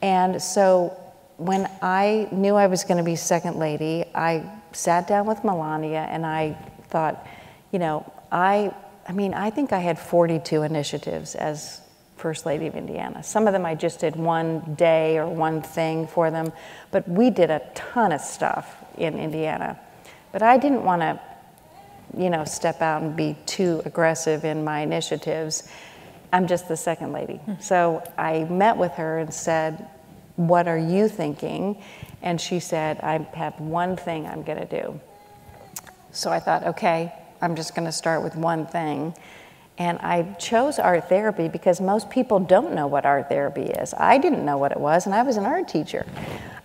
[0.01, 0.89] And so
[1.37, 4.43] when I knew I was going to be second lady, I
[4.73, 6.57] sat down with Melania and I
[6.89, 7.25] thought,
[7.71, 8.75] you know, I,
[9.07, 11.79] I mean, I think I had 42 initiatives as
[12.17, 13.23] First Lady of Indiana.
[13.23, 16.51] Some of them I just did one day or one thing for them,
[16.91, 19.79] but we did a ton of stuff in Indiana.
[20.33, 21.21] But I didn't want to,
[22.17, 25.69] you know, step out and be too aggressive in my initiatives.
[26.31, 27.39] I'm just the second lady.
[27.59, 29.87] So I met with her and said,
[30.35, 31.81] What are you thinking?
[32.21, 34.99] And she said, I have one thing I'm going to do.
[36.11, 39.13] So I thought, okay, I'm just going to start with one thing.
[39.77, 43.93] And I chose art therapy because most people don't know what art therapy is.
[43.93, 46.05] I didn't know what it was, and I was an art teacher.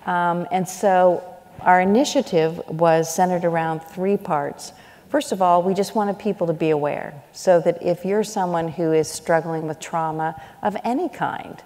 [0.05, 1.23] Um, and so
[1.61, 4.73] our initiative was centered around three parts.
[5.15, 8.67] First of all, we just wanted people to be aware so that if you're someone
[8.67, 11.63] who is struggling with trauma of any kind,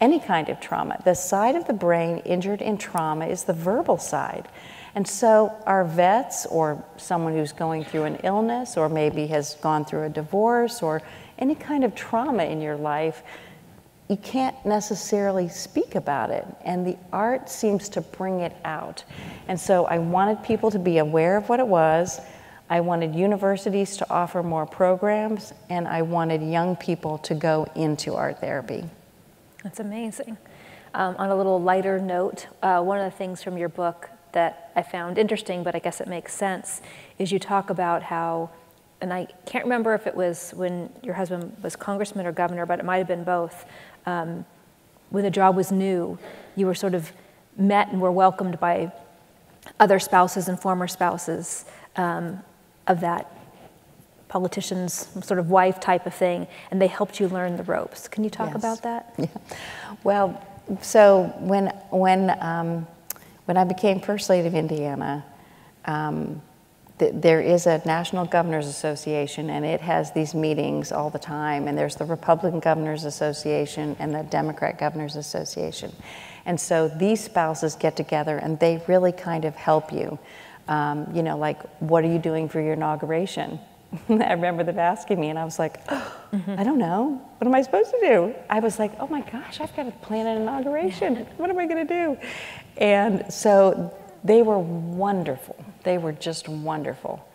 [0.00, 3.98] any kind of trauma, the side of the brain injured in trauma is the verbal
[3.98, 4.48] side.
[4.94, 9.84] And so, our vets, or someone who's going through an illness, or maybe has gone
[9.84, 11.02] through a divorce, or
[11.38, 13.22] any kind of trauma in your life,
[14.08, 16.46] you can't necessarily speak about it.
[16.64, 19.04] And the art seems to bring it out.
[19.48, 22.22] And so, I wanted people to be aware of what it was.
[22.68, 28.14] I wanted universities to offer more programs, and I wanted young people to go into
[28.14, 28.84] art therapy.
[29.62, 30.36] That's amazing.
[30.94, 34.72] Um, on a little lighter note, uh, one of the things from your book that
[34.74, 36.82] I found interesting, but I guess it makes sense,
[37.18, 38.50] is you talk about how,
[39.00, 42.80] and I can't remember if it was when your husband was congressman or governor, but
[42.80, 43.64] it might have been both.
[44.06, 44.44] Um,
[45.10, 46.18] when the job was new,
[46.56, 47.12] you were sort of
[47.56, 48.92] met and were welcomed by
[49.78, 51.64] other spouses and former spouses
[51.96, 52.42] um,
[52.86, 53.30] of that
[54.28, 54.92] politician's
[55.24, 58.08] sort of wife type of thing, and they helped you learn the ropes.
[58.08, 58.56] Can you talk Yes.
[58.56, 59.14] about that?
[59.18, 59.26] Yeah.
[60.04, 60.42] Well,
[60.82, 62.86] so when when um,
[63.44, 65.24] when I became First Lady of Indiana,
[65.84, 66.42] um,
[66.98, 71.68] th- there is a National Governors Association, and it has these meetings all the time.
[71.68, 75.92] And there's the Republican Governors Association and the Democrat Governors Association.
[76.44, 80.18] And so these spouses get together, and they really kind of help you.
[80.68, 83.58] Um, you know, like, what are you doing for your inauguration?
[84.08, 87.20] I remember them asking me, and I was like, I don't know.
[87.38, 88.34] What am I supposed to do?
[88.50, 91.26] I was like, oh my gosh, I've got to plan an inauguration.
[91.36, 92.18] what am I going to do?
[92.78, 93.94] And so
[94.24, 95.56] they were wonderful.
[95.84, 97.26] They were just wonderful.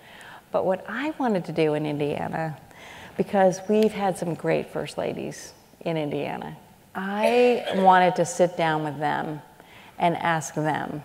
[0.52, 2.58] But what I wanted to do in Indiana,
[3.16, 6.58] because we've had some great first ladies in Indiana,
[6.94, 9.42] I wanted to sit down with them
[9.98, 11.04] and ask them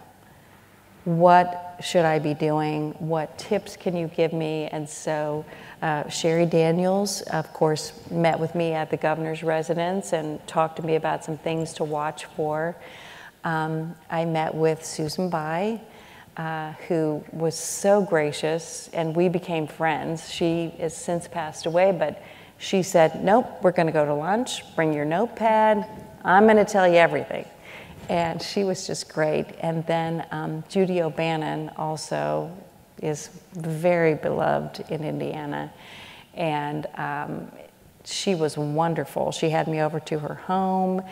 [1.07, 2.91] what should I be doing?
[2.99, 4.67] What tips can you give me?
[4.67, 5.45] And so
[5.81, 10.83] uh, Cheri Daniels, of course, met with me at the governor's residence and talked to
[10.83, 12.75] me about some things to watch for.
[13.45, 15.81] Um, I met with Susan Bayh,
[16.37, 20.29] uh, who was so gracious, and we became friends.
[20.29, 22.21] She has since passed away, but
[22.59, 25.89] she said, Nope, we're going to go to lunch, bring your notepad,
[26.25, 27.45] I'm going to tell you everything
[28.09, 29.47] and she was just great.
[29.61, 32.51] And then um, Judy O'Bannon also
[33.03, 35.73] is very beloved in Indiana,
[36.35, 37.51] and um,
[38.05, 39.33] she was wonderful.
[39.33, 41.03] She had me over to her home,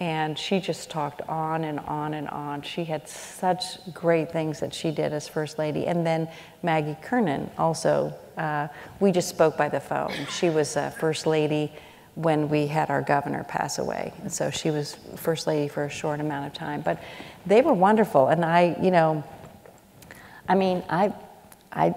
[0.00, 2.62] and she just talked on and on and on.
[2.62, 5.86] She had such great things that she did as First Lady.
[5.86, 6.28] And then
[6.62, 8.68] Maggie Kernan also, uh,
[9.00, 10.12] we just spoke by the phone.
[10.30, 11.72] She was uh, First Lady
[12.18, 14.12] when we had our governor pass away.
[14.22, 16.80] And so she was first lady for a short amount of time.
[16.80, 17.00] But
[17.46, 18.26] they were wonderful.
[18.26, 19.22] And I, you know,
[20.48, 21.14] I mean, I,
[21.70, 21.94] I,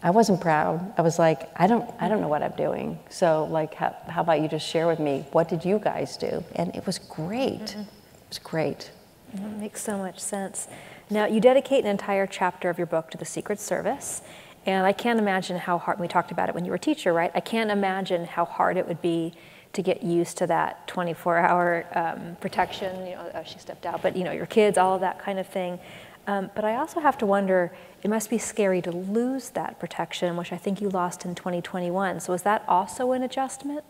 [0.00, 0.94] I wasn't proud.
[0.96, 3.00] I was like, I don't, I don't know what I'm doing.
[3.10, 6.44] So like, how, how about you just share with me, what did you guys do?
[6.54, 7.58] And it was great.
[7.58, 7.80] Mm-hmm.
[7.80, 8.92] It was great.
[9.34, 10.68] That makes so much sense.
[11.10, 14.22] Now, you dedicate an entire chapter of your book to the Secret Service.
[14.66, 17.12] And I can't imagine how hard, we talked about it when you were a teacher,
[17.12, 17.32] right?
[17.34, 19.34] I can't imagine how hard it would be
[19.74, 23.06] to get used to that 24 hour um, protection.
[23.06, 25.38] You know, oh, she stepped out, but you know, your kids, all of that kind
[25.38, 25.78] of thing.
[26.26, 27.70] Um, but I also have to wonder,
[28.02, 32.20] it must be scary to lose that protection, which I think you lost in 2021.
[32.20, 33.84] So is that also an adjustment?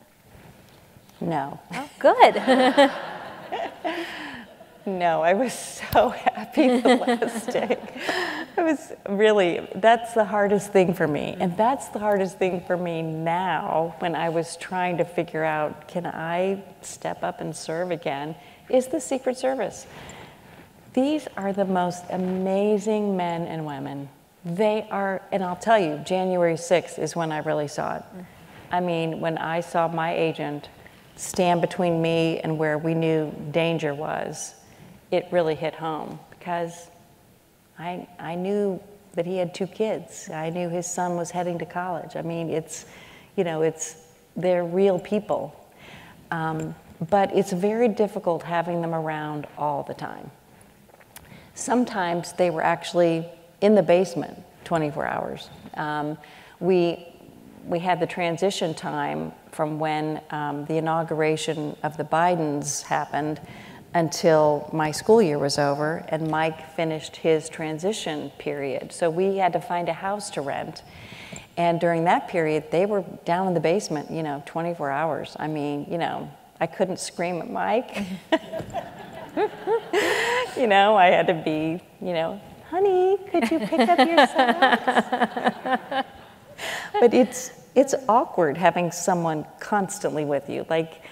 [1.21, 1.61] No.
[1.73, 2.91] Oh, good.
[4.87, 5.53] No, I was
[5.93, 7.79] so happy the last day.
[8.57, 11.37] I was really, that's the hardest thing for me.
[11.41, 15.89] And that's the hardest thing for me now when I was trying to figure out
[15.89, 18.35] can I step up and serve again
[18.69, 19.87] is the Secret Service.
[20.93, 24.09] These are the most amazing men and women.
[24.45, 28.03] They are, and I'll tell you, January 6th is when I really saw it.
[28.71, 30.69] I mean, when I saw my agent
[31.17, 34.55] stand between me and where we knew danger was,
[35.15, 36.89] it really hit home because
[37.79, 38.81] I, I knew
[39.15, 40.29] that he had two kids.
[40.31, 42.17] I knew his son was heading to college.
[42.17, 42.87] I mean, it's,
[43.37, 43.97] you know, it's,
[44.37, 45.55] they're real people.
[46.31, 46.75] Um,
[47.11, 50.31] but it's very difficult having them around all the time.
[51.55, 53.27] Sometimes they were actually
[53.61, 55.49] in the basement 24 hours.
[55.75, 56.19] Um,
[56.61, 57.07] we,
[57.67, 63.41] we had the transition time from when um, the inauguration of the Bidens happened
[63.95, 68.93] until my school year was over and Mike finished his transition period.
[68.93, 70.83] So we had to find a house to rent.
[71.57, 75.37] And during that period, they were down in the basement, you know, 24 hours.
[75.39, 76.29] I mean, you know,
[76.61, 77.97] I couldn't scream at Mike.
[80.57, 82.41] you know, I had to be, you know,
[82.71, 86.07] honey, could you pick up your socks?
[87.01, 90.65] but it's it's awkward having someone constantly with you.
[90.69, 91.03] Like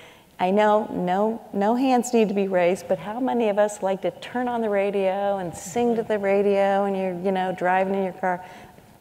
[0.43, 4.03] I know no, no hands need to be raised, but how many of us like
[4.03, 7.95] to turn on the radio and sing to the radio and you're, you know, driving
[7.95, 8.45] in your car?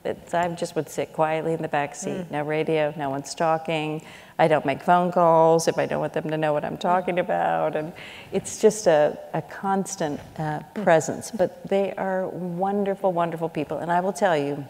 [0.06, 2.28] It's, I just would sit quietly in the back seat.
[2.28, 2.30] Mm.
[2.30, 4.04] No radio, no one's talking.
[4.38, 7.18] I don't make phone calls if I don't want them to know what I'm talking
[7.18, 7.76] about.
[7.76, 7.92] And
[8.32, 11.32] it's just a, a constant uh, presence.
[11.32, 13.80] But they are wonderful, wonderful people.
[13.80, 14.64] And I will tell you,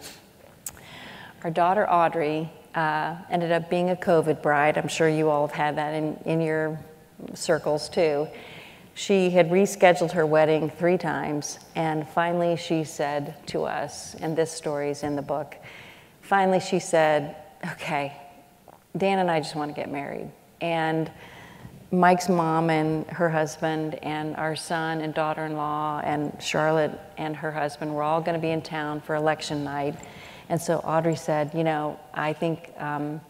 [1.43, 4.77] our daughter Audrey uh, ended up being a COVID bride.
[4.77, 6.79] I'm sure you all have had that in, in your
[7.33, 8.27] circles too.
[8.93, 14.51] She had rescheduled her wedding three times, and finally she said to us, and this
[14.51, 15.55] story is in the book,
[16.21, 17.35] finally she said,
[17.73, 18.13] Okay,
[18.97, 20.29] Dan and I just want to get married.
[20.59, 21.09] And
[21.91, 27.35] Mike's mom and her husband, and our son and daughter in law, and Charlotte and
[27.35, 29.95] her husband were all going to be in town for election night.
[30.51, 33.21] And so Audrey said, you know, I think, um,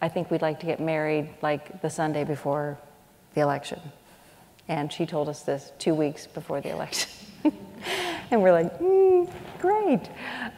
[0.00, 2.78] I think we'd like to get married like the Sunday before
[3.34, 3.78] the election.
[4.66, 7.10] And she told us this two weeks before the election.
[8.30, 9.30] and we're like, mm,
[9.60, 10.08] great.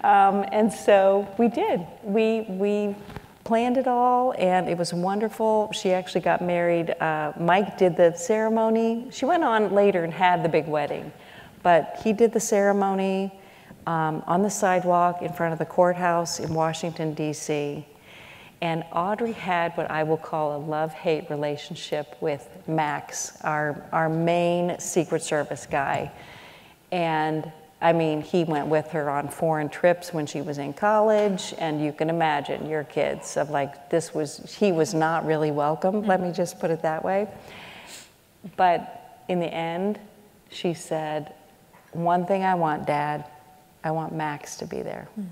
[0.04, 1.84] Um, and so we did.
[2.04, 2.94] We, we
[3.42, 5.72] planned it all, and it was wonderful.
[5.72, 6.90] She actually got married.
[7.00, 9.08] Uh, Mike did the ceremony.
[9.10, 11.12] She went on later and had the big wedding,
[11.64, 13.32] but he did the ceremony
[13.86, 17.86] um, on the sidewalk in front of the courthouse in Washington, D.C.
[18.60, 24.08] And Audrey had what I will call a love hate relationship with Max, our, our
[24.08, 26.10] main Secret Service guy.
[26.90, 27.50] And
[27.82, 31.84] I mean, he went with her on foreign trips when she was in college, and
[31.84, 36.22] you can imagine your kids of like, this was, he was not really welcome, let
[36.22, 37.28] me just put it that way.
[38.56, 39.98] But in the end,
[40.48, 41.34] she said,
[41.92, 43.26] One thing I want, Dad,
[43.84, 45.08] I want Max to be there.
[45.20, 45.26] Mm.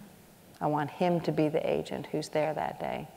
[0.61, 3.09] I want him to be the agent who's there that day.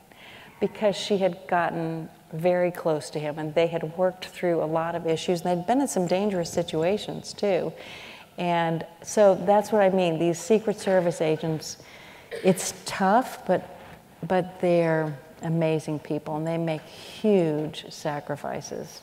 [0.60, 4.94] Because she had gotten very close to him and they had worked through a lot
[4.94, 7.72] of issues and they'd been in some dangerous situations too.
[8.38, 10.18] And so that's what I mean.
[10.18, 11.76] These Secret Service agents,
[12.42, 13.78] it's tough, but,
[14.26, 19.02] but they're amazing people and they make huge sacrifices.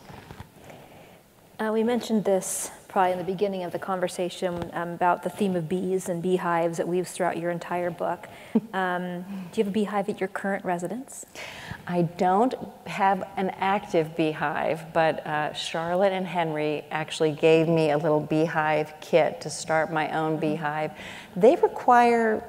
[1.59, 5.55] Uh, we mentioned this probably in the beginning of the conversation um, about the theme
[5.55, 8.29] of bees and beehives that weaves throughout your entire book.
[8.73, 11.27] Um, do you have a beehive at your current residence?
[11.85, 12.55] I don't
[12.87, 18.93] have an active beehive, but uh, Charlotte and Henry actually gave me a little beehive
[18.99, 20.91] kit to start my own beehive.
[21.35, 22.43] They require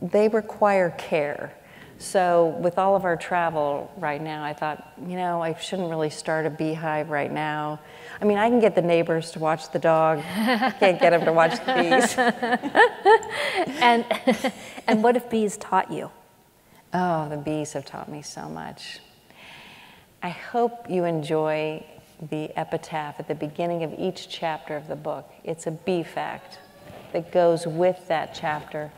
[0.00, 1.52] they require care.
[2.00, 6.08] So, with all of our travel right now, I thought, you know, I shouldn't really
[6.08, 7.78] start a beehive right now.
[8.22, 10.18] I mean, I can get the neighbors to watch the dog.
[10.18, 12.16] I can't get them to watch the bees.
[13.82, 14.06] and,
[14.86, 16.10] and what if bees taught you?
[16.94, 19.00] Oh, the bees have taught me so much.
[20.22, 21.84] I hope you enjoy
[22.30, 25.30] the epitaph at the beginning of each chapter of the book.
[25.44, 26.60] It's a bee fact
[27.12, 28.90] that goes with that chapter.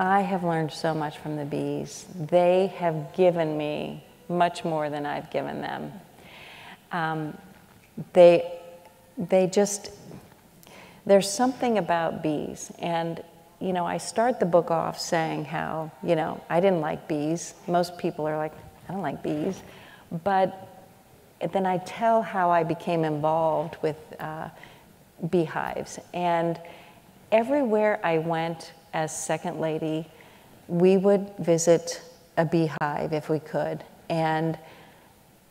[0.00, 2.06] I have learned so much from the bees.
[2.18, 5.92] They have given me much more than I've given them.
[6.90, 7.36] Um,
[8.14, 8.60] they,
[9.18, 9.90] they just,
[11.04, 12.72] there's something about bees.
[12.78, 13.22] And,
[13.60, 17.52] you know, I start the book off saying how, you know, I didn't like bees.
[17.66, 18.54] Most people are like,
[18.88, 19.62] I don't like bees.
[20.24, 20.66] But
[21.52, 24.48] then I tell how I became involved with uh,
[25.28, 25.98] beehives.
[26.14, 26.58] And
[27.30, 30.06] everywhere I went as second lady,
[30.68, 32.02] we would visit
[32.36, 33.84] a beehive if we could.
[34.08, 34.58] And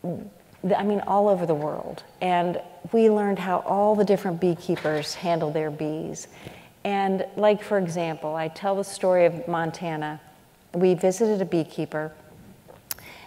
[0.04, 2.04] I mean, all over the world.
[2.22, 2.62] And
[2.92, 6.28] we learned how all the different beekeepers handle their bees.
[6.84, 10.22] And, like, for example, I tell the story of Montana.
[10.74, 12.12] We visited a beekeeper,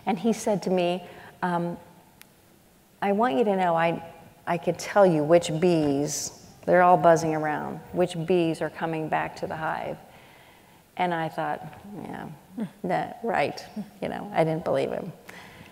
[0.07, 1.05] and he said to me,
[1.43, 1.77] um,
[3.01, 4.03] I want you to know I,
[4.47, 9.37] I could tell you which bees, they're all buzzing around, which bees are coming back
[9.37, 9.97] to the hive.
[10.97, 12.27] And I thought, yeah,
[12.85, 13.65] that, right.
[14.01, 15.13] You know, I didn't believe him.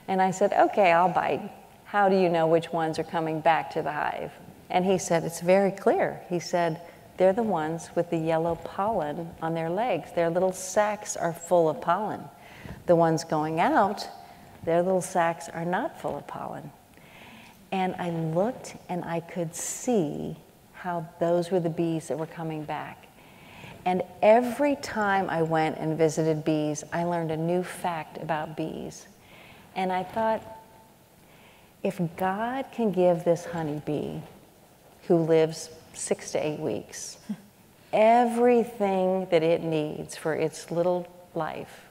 [0.08, 1.50] And I said, okay, I'll bite.
[1.84, 4.32] How do you know which ones are coming back to the hive?
[4.70, 6.20] And he said, it's very clear.
[6.28, 6.80] He said,
[7.16, 10.10] they're the ones with the yellow pollen on their legs.
[10.12, 12.24] Their little sacs are full of pollen.
[12.86, 14.08] The ones going out,
[14.64, 16.70] their little sacs are not full of pollen.
[17.72, 20.36] And I looked and I could see
[20.82, 23.06] how those were the bees that were coming back.
[23.84, 29.06] And every time I went and visited bees, I learned a new fact about bees.
[29.76, 30.42] And I thought,
[31.82, 34.20] if God can give this honeybee
[35.06, 37.18] who lives six to eight weeks
[37.92, 41.88] everything that it needs for its little life,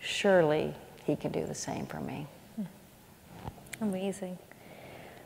[0.00, 2.26] surely He can do the same for me.
[2.56, 2.64] Hmm.
[3.80, 4.38] Amazing.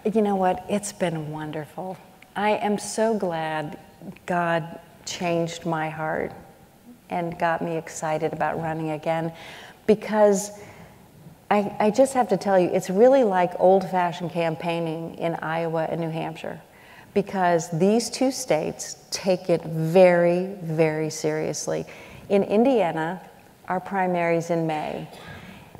[0.05, 0.63] You know what?
[0.69, 1.97] It's been wonderful.
[2.35, 3.79] I am so glad
[4.25, 6.33] God changed my heart
[7.09, 9.31] and got me excited about running again
[9.85, 10.51] because
[11.49, 15.87] I, I just have to tell you, it's really like old fashioned campaigning in Iowa
[15.89, 16.61] and New Hampshire
[17.13, 21.85] because these two states take it very, very seriously.
[22.29, 23.21] In Indiana,
[23.67, 25.07] our primary's in May.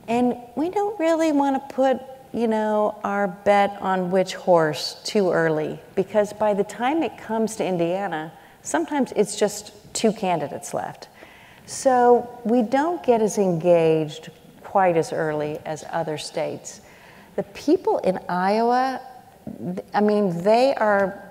[0.08, 2.02] And we don't really want to put,
[2.34, 7.58] you know, our bet on which horse too early because by the time it comes
[7.58, 8.32] to Indiana,
[8.64, 11.10] sometimes it's just two candidates left.
[11.68, 14.32] So we don't get as engaged
[14.63, 16.80] quite as early as other states.
[17.36, 19.01] The people in Iowa,
[19.93, 21.30] I mean, they are,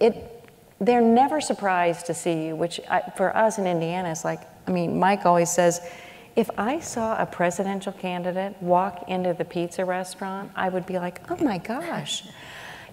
[0.00, 0.48] it,
[0.80, 4.70] they're never surprised to see you, which I, for us in Indiana is like, I
[4.70, 5.80] mean, Mike always says,
[6.36, 11.30] if I saw a presidential candidate walk into the pizza restaurant, I would be like,
[11.30, 12.24] oh my gosh.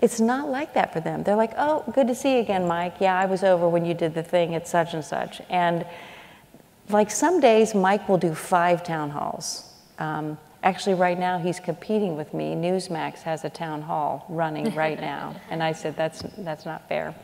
[0.01, 1.23] It's not like that for them.
[1.23, 2.95] They're like, oh, good to see you again, Mike.
[2.99, 5.41] Yeah, I was over when you did the thing at such and such.
[5.49, 5.85] And
[6.89, 9.71] like some days, Mike will do five town halls.
[9.99, 12.55] Um, actually, right now, he's competing with me.
[12.55, 15.35] Newsmax has a town hall running right now.
[15.49, 17.15] and I said, that's, that's not fair.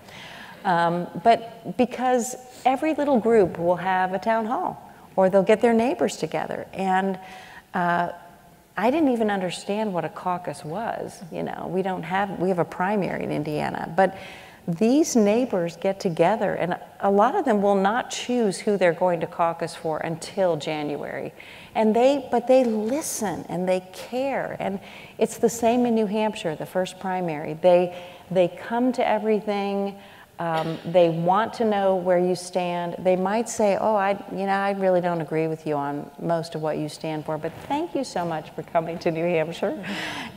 [0.66, 2.36] Um, but because
[2.66, 6.68] every little group will have a town hall, or they'll get their neighbors together.
[6.74, 7.20] And
[7.74, 8.12] uh,
[8.78, 11.22] I didn't even understand what a caucus was.
[11.32, 13.92] You know, we don't have, we have a primary in Indiana.
[13.96, 14.18] But
[14.78, 19.20] these neighbors get together, and a lot of them will not choose who they're going
[19.22, 21.34] to caucus for until January.
[21.74, 24.56] And they, but they listen and they care.
[24.60, 24.80] And
[25.18, 27.54] it's the same in New Hampshire, the first primary.
[27.56, 27.98] They,
[28.30, 29.98] they come to everything.
[30.40, 32.96] Um, they want to know where you stand.
[33.00, 36.56] They might say, "Oh, I, you know, I really don't agree with you on most
[36.56, 39.84] of what you stand for, but thank you so much for coming to New Hampshire."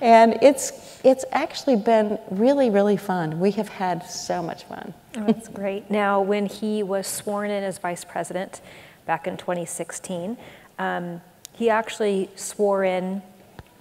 [0.00, 3.38] and it's it's actually been really, really fun.
[3.38, 4.92] We have had so much fun.
[5.16, 5.88] Oh, that's great.
[5.88, 8.61] Now, when he was sworn in as vice president
[9.07, 10.36] back in 2016,
[10.80, 11.20] um,
[11.53, 13.22] he actually swore in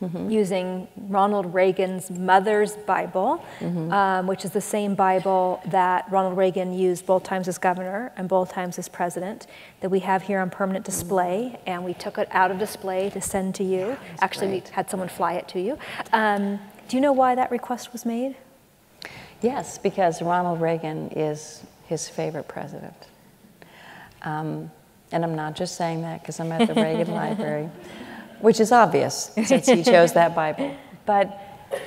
[0.02, 0.32] Mm-hmm.
[0.32, 3.94] using Ronald Reagan's mother's Bible, mm-hmm.
[3.94, 8.28] um, which is the same Bible that Ronald Reagan used both times as governor and
[8.28, 9.46] both times as president,
[9.82, 11.52] that we have here on permanent display.
[11.54, 11.70] Mm-hmm.
[11.70, 13.96] And we took it out of display to send to you.
[14.22, 14.70] Actually, great.
[14.70, 15.78] we had someone fly it to you.
[16.12, 18.36] Um, do you know why that request was made?
[19.42, 22.96] Yes, because Ronald Reagan is his favorite president.
[24.24, 24.72] Um,
[25.12, 27.70] and I'm not just saying that because I'm at the Reagan Library
[28.42, 30.76] which is obvious since he chose that Bible.
[31.06, 31.40] But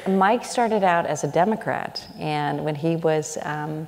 [0.09, 3.87] Mike started out as a Democrat, and when he was um,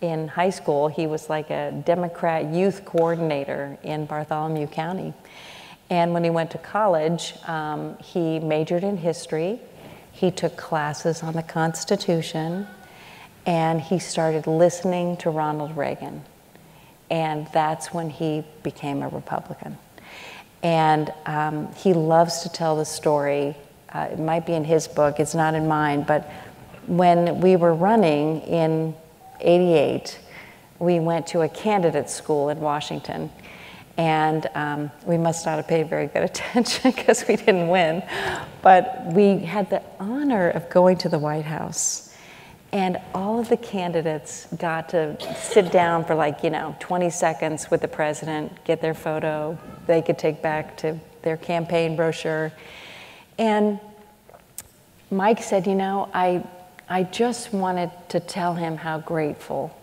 [0.00, 5.12] in high school, he was like a Democrat youth coordinator in Bartholomew County.
[5.90, 9.60] And when he went to college, um, he majored in history.
[10.12, 12.66] He took classes on the Constitution,
[13.46, 16.24] and he started listening to Ronald Reagan.
[17.10, 19.76] And that's when he became a Republican.
[20.64, 23.54] And um, he loves to tell the story.
[23.92, 26.28] Uh, it might be in his book, it's not in mine, but
[26.86, 28.94] when we were running in
[29.40, 30.18] 88,
[30.78, 33.30] we went to a candidate school in Washington.
[33.96, 38.02] And um, we must not have paid very good attention because we didn't win.
[38.62, 42.13] But we had the honor of going to the White House.
[42.74, 47.70] And all of the candidates got to sit down for like, you know, 20 seconds
[47.70, 49.56] with the president, get their photo
[49.86, 52.52] they could take back to their campaign brochure.
[53.38, 53.78] And
[55.10, 56.44] Mike said, You know, I,
[56.88, 59.76] I just wanted to tell him how grateful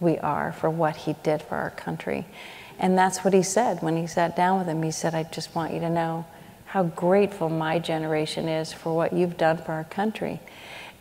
[0.00, 2.26] we are for what he did for our country.
[2.78, 4.82] And that's what he said when he sat down with him.
[4.82, 6.26] He said, I just want you to know
[6.66, 10.40] how grateful my generation is for what you've done for our country.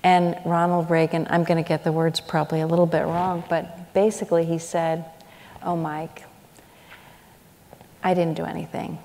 [0.03, 3.93] And Ronald Reagan, I'm going to get the words probably a little bit wrong, but
[3.93, 5.05] basically he said,
[5.63, 6.23] Oh, Mike,
[8.03, 8.99] I didn't do anything.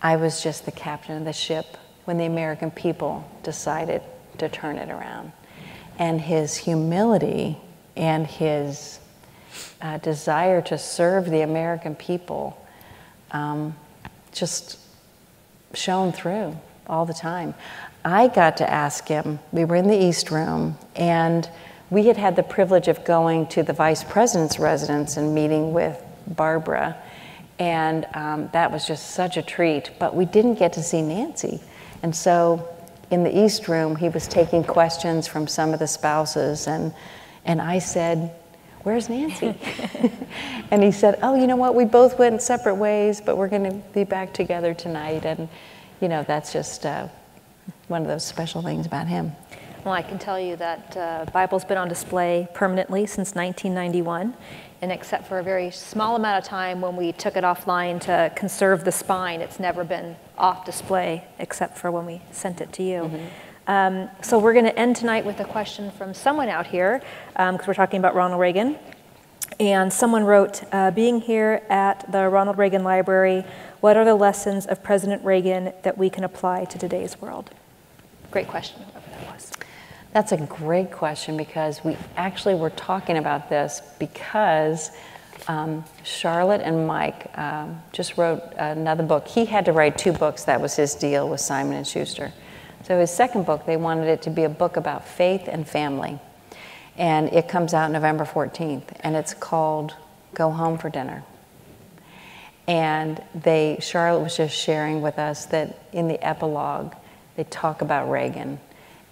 [0.00, 4.02] I was just the captain of the ship when the American people decided
[4.38, 5.32] to turn it around.
[5.98, 7.58] And his humility
[7.96, 8.98] and his
[9.80, 12.66] uh, desire to serve the American people
[13.30, 13.76] um,
[14.32, 14.78] just
[15.74, 16.56] shone through
[16.86, 17.54] all the time.
[18.04, 21.48] I got to ask him, we were in the East Room, and
[21.90, 26.02] we had had the privilege of going to the vice president's residence and meeting with
[26.26, 26.96] Barbara.
[27.58, 29.90] And um, that was just such a treat.
[29.98, 31.60] But we didn't get to see Nancy.
[32.02, 32.68] And so
[33.10, 36.66] in the East Room, he was taking questions from some of the spouses.
[36.66, 36.94] And,
[37.44, 38.34] and I said,
[38.82, 39.54] Where's Nancy?
[40.72, 41.76] and he said, Oh, you know what?
[41.76, 45.24] We both went in separate ways, but we're going to be back together tonight.
[45.24, 45.48] And,
[46.00, 47.06] you know, that's just uh,
[47.92, 49.32] one of those special things about him.
[49.84, 54.34] Well, I can tell you that uh, Bible's been on display permanently since 1991
[54.82, 58.32] and except for a very small amount of time when we took it offline to
[58.34, 62.82] conserve the spine, it's never been off display except for when we sent it to
[62.82, 63.02] you.
[63.02, 63.26] Mm-hmm.
[63.68, 67.60] Um, so we're going to end tonight with a question from someone out here because
[67.60, 68.76] um, we're talking about Ronald Reagan.
[69.60, 73.44] And someone wrote, uh, being here at the Ronald Reagan Library,
[73.80, 77.50] what are the lessons of President Reagan that we can apply to today's world?
[78.32, 78.82] Great question.
[78.94, 79.52] That was.
[80.12, 84.90] That's a great question because we actually were talking about this because
[85.48, 89.28] um, Charlotte and Mike um, just wrote another book.
[89.28, 90.44] He had to write two books.
[90.44, 92.32] That was his deal with Simon and Schuster.
[92.84, 96.18] So his second book, they wanted it to be a book about faith and family,
[96.96, 99.94] and it comes out November 14th, and it's called
[100.32, 101.22] "Go Home for Dinner."
[102.66, 106.94] And they, Charlotte was just sharing with us that in the epilogue,
[107.36, 108.60] they talk about Reagan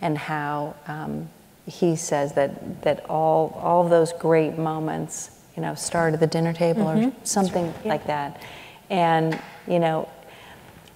[0.00, 1.28] and how um,
[1.66, 6.52] he says that, that all, all those great moments, you know, start at the dinner
[6.52, 7.08] table mm-hmm.
[7.08, 7.76] or something right.
[7.84, 7.88] yeah.
[7.88, 8.42] like that.
[8.88, 10.08] And, you know,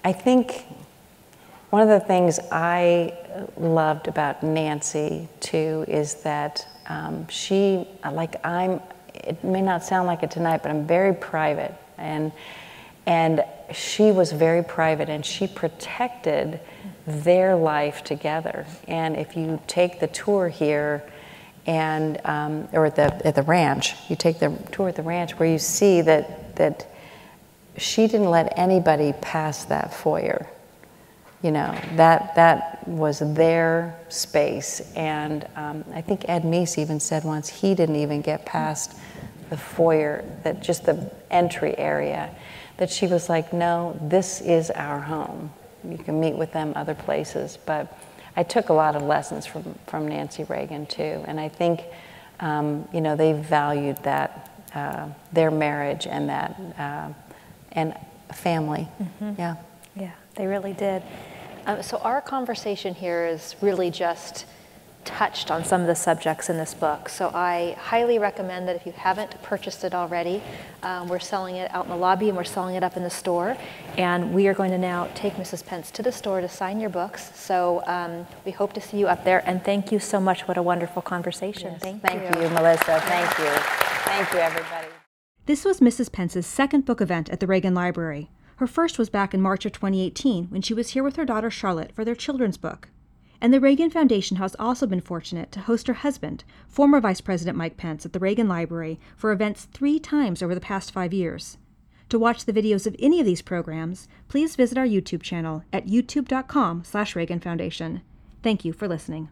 [0.03, 0.65] I think
[1.69, 3.13] one of the things I
[3.57, 8.81] loved about Nancy too is that um, she, like I'm,
[9.13, 11.73] it may not sound like it tonight, but I'm very private.
[11.97, 12.31] And,
[13.05, 16.59] and she was very private and she protected
[17.07, 18.65] their life together.
[18.87, 21.03] And if you take the tour here,
[21.67, 25.37] and um, or at the at the ranch, you take the tour at the ranch
[25.39, 26.87] where you see that that
[27.77, 30.47] she didn't let anybody pass that foyer.
[31.41, 37.23] You know that that was their space, and um, I think Ed Meese even said
[37.23, 38.95] once he didn't even get past
[39.49, 42.33] the foyer, that just the entry area.
[42.77, 45.51] That she was like, no, this is our home
[45.91, 47.57] you can meet with them other places.
[47.65, 47.97] But
[48.35, 51.81] I took a lot of lessons from, from Nancy Reagan too, and I think
[52.39, 57.09] um, you know they valued that uh, their marriage and that uh,
[57.71, 57.95] and
[58.33, 58.87] family.
[59.01, 59.39] Mm-hmm.
[59.39, 59.55] Yeah,
[59.95, 61.01] yeah, they really did.
[61.65, 64.45] Um, so our conversation here is really just
[65.05, 67.07] touched on some of the subjects in this book.
[67.07, 70.41] So I highly recommend that if you haven't purchased it already,
[70.83, 73.09] um, we're selling it out in the lobby and we're selling it up in the
[73.09, 73.55] store.
[73.97, 75.65] And we are going to now take Mrs.
[75.65, 77.31] Pence to the store to sign your books.
[77.35, 79.47] So um, we hope to see you up there.
[79.47, 80.47] And thank you so much.
[80.47, 81.73] What a wonderful conversation.
[81.73, 81.81] Yes.
[81.81, 82.41] Thank, thank you.
[82.41, 82.99] you, Melissa.
[83.01, 83.51] Thank you.
[84.05, 84.87] Thank you, everybody.
[85.45, 86.11] This was Mrs.
[86.11, 88.31] Pence's second book event at the Reagan Library.
[88.57, 91.51] Her first was back in March of 2018 when she was here with her daughter
[91.51, 92.89] Charlotte for their children's book.
[93.41, 97.57] And the Reagan Foundation has also been fortunate to host her husband, former Vice President
[97.57, 101.57] Mike Pence, at the Reagan Library for events three times over the past five years.
[102.09, 105.87] To watch the videos of any of these programs, please visit our YouTube channel at
[105.87, 108.01] youtube.com slash Reagan Foundation.
[108.43, 109.29] Thank you for listening.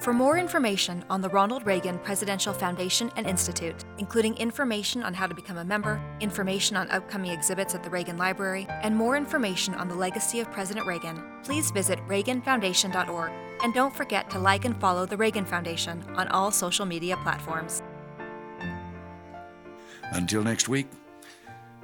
[0.00, 5.26] For more information on the Ronald Reagan Presidential Foundation and Institute, including information on how
[5.26, 9.74] to become a member, information on upcoming exhibits at the Reagan Library, and more information
[9.74, 13.32] on the legacy of President Reagan, please visit reaganfoundation.org.
[13.62, 17.82] And don't forget to like and follow the Reagan Foundation on all social media platforms.
[20.12, 20.86] Until next week,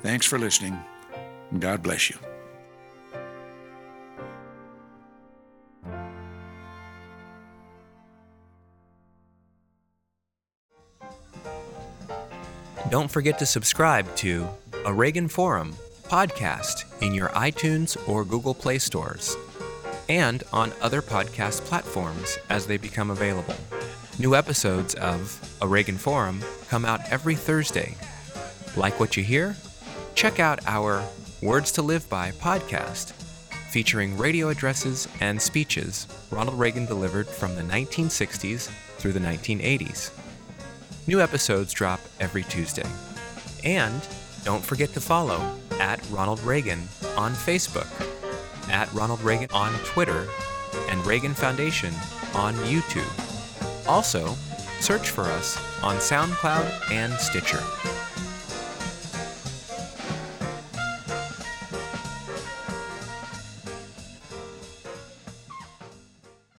[0.02, 0.78] thanks for listening.
[1.58, 2.16] God bless you.
[12.92, 14.46] Don't forget to subscribe to
[14.84, 19.34] A Reagan Forum podcast in your iTunes or Google Play stores
[20.10, 23.54] and on other podcast platforms as they become available.
[24.18, 27.96] New episodes of A Reagan Forum come out every Thursday.
[28.76, 29.56] Like what you hear?
[30.14, 31.02] Check out our
[31.40, 33.12] Words to Live By podcast,
[33.70, 38.68] featuring radio addresses and speeches Ronald Reagan delivered from the 1960s
[38.98, 40.10] through the 1980s.
[41.08, 42.88] New episodes drop every Tuesday.
[43.64, 44.00] And
[44.44, 46.80] don't forget to follow at Ronald Reagan
[47.16, 47.88] on Facebook,
[48.70, 50.28] at Ronald Reagan on Twitter,
[50.88, 51.92] and Reagan Foundation
[52.34, 53.88] on YouTube.
[53.88, 54.36] Also,
[54.78, 57.62] search for us on SoundCloud and Stitcher.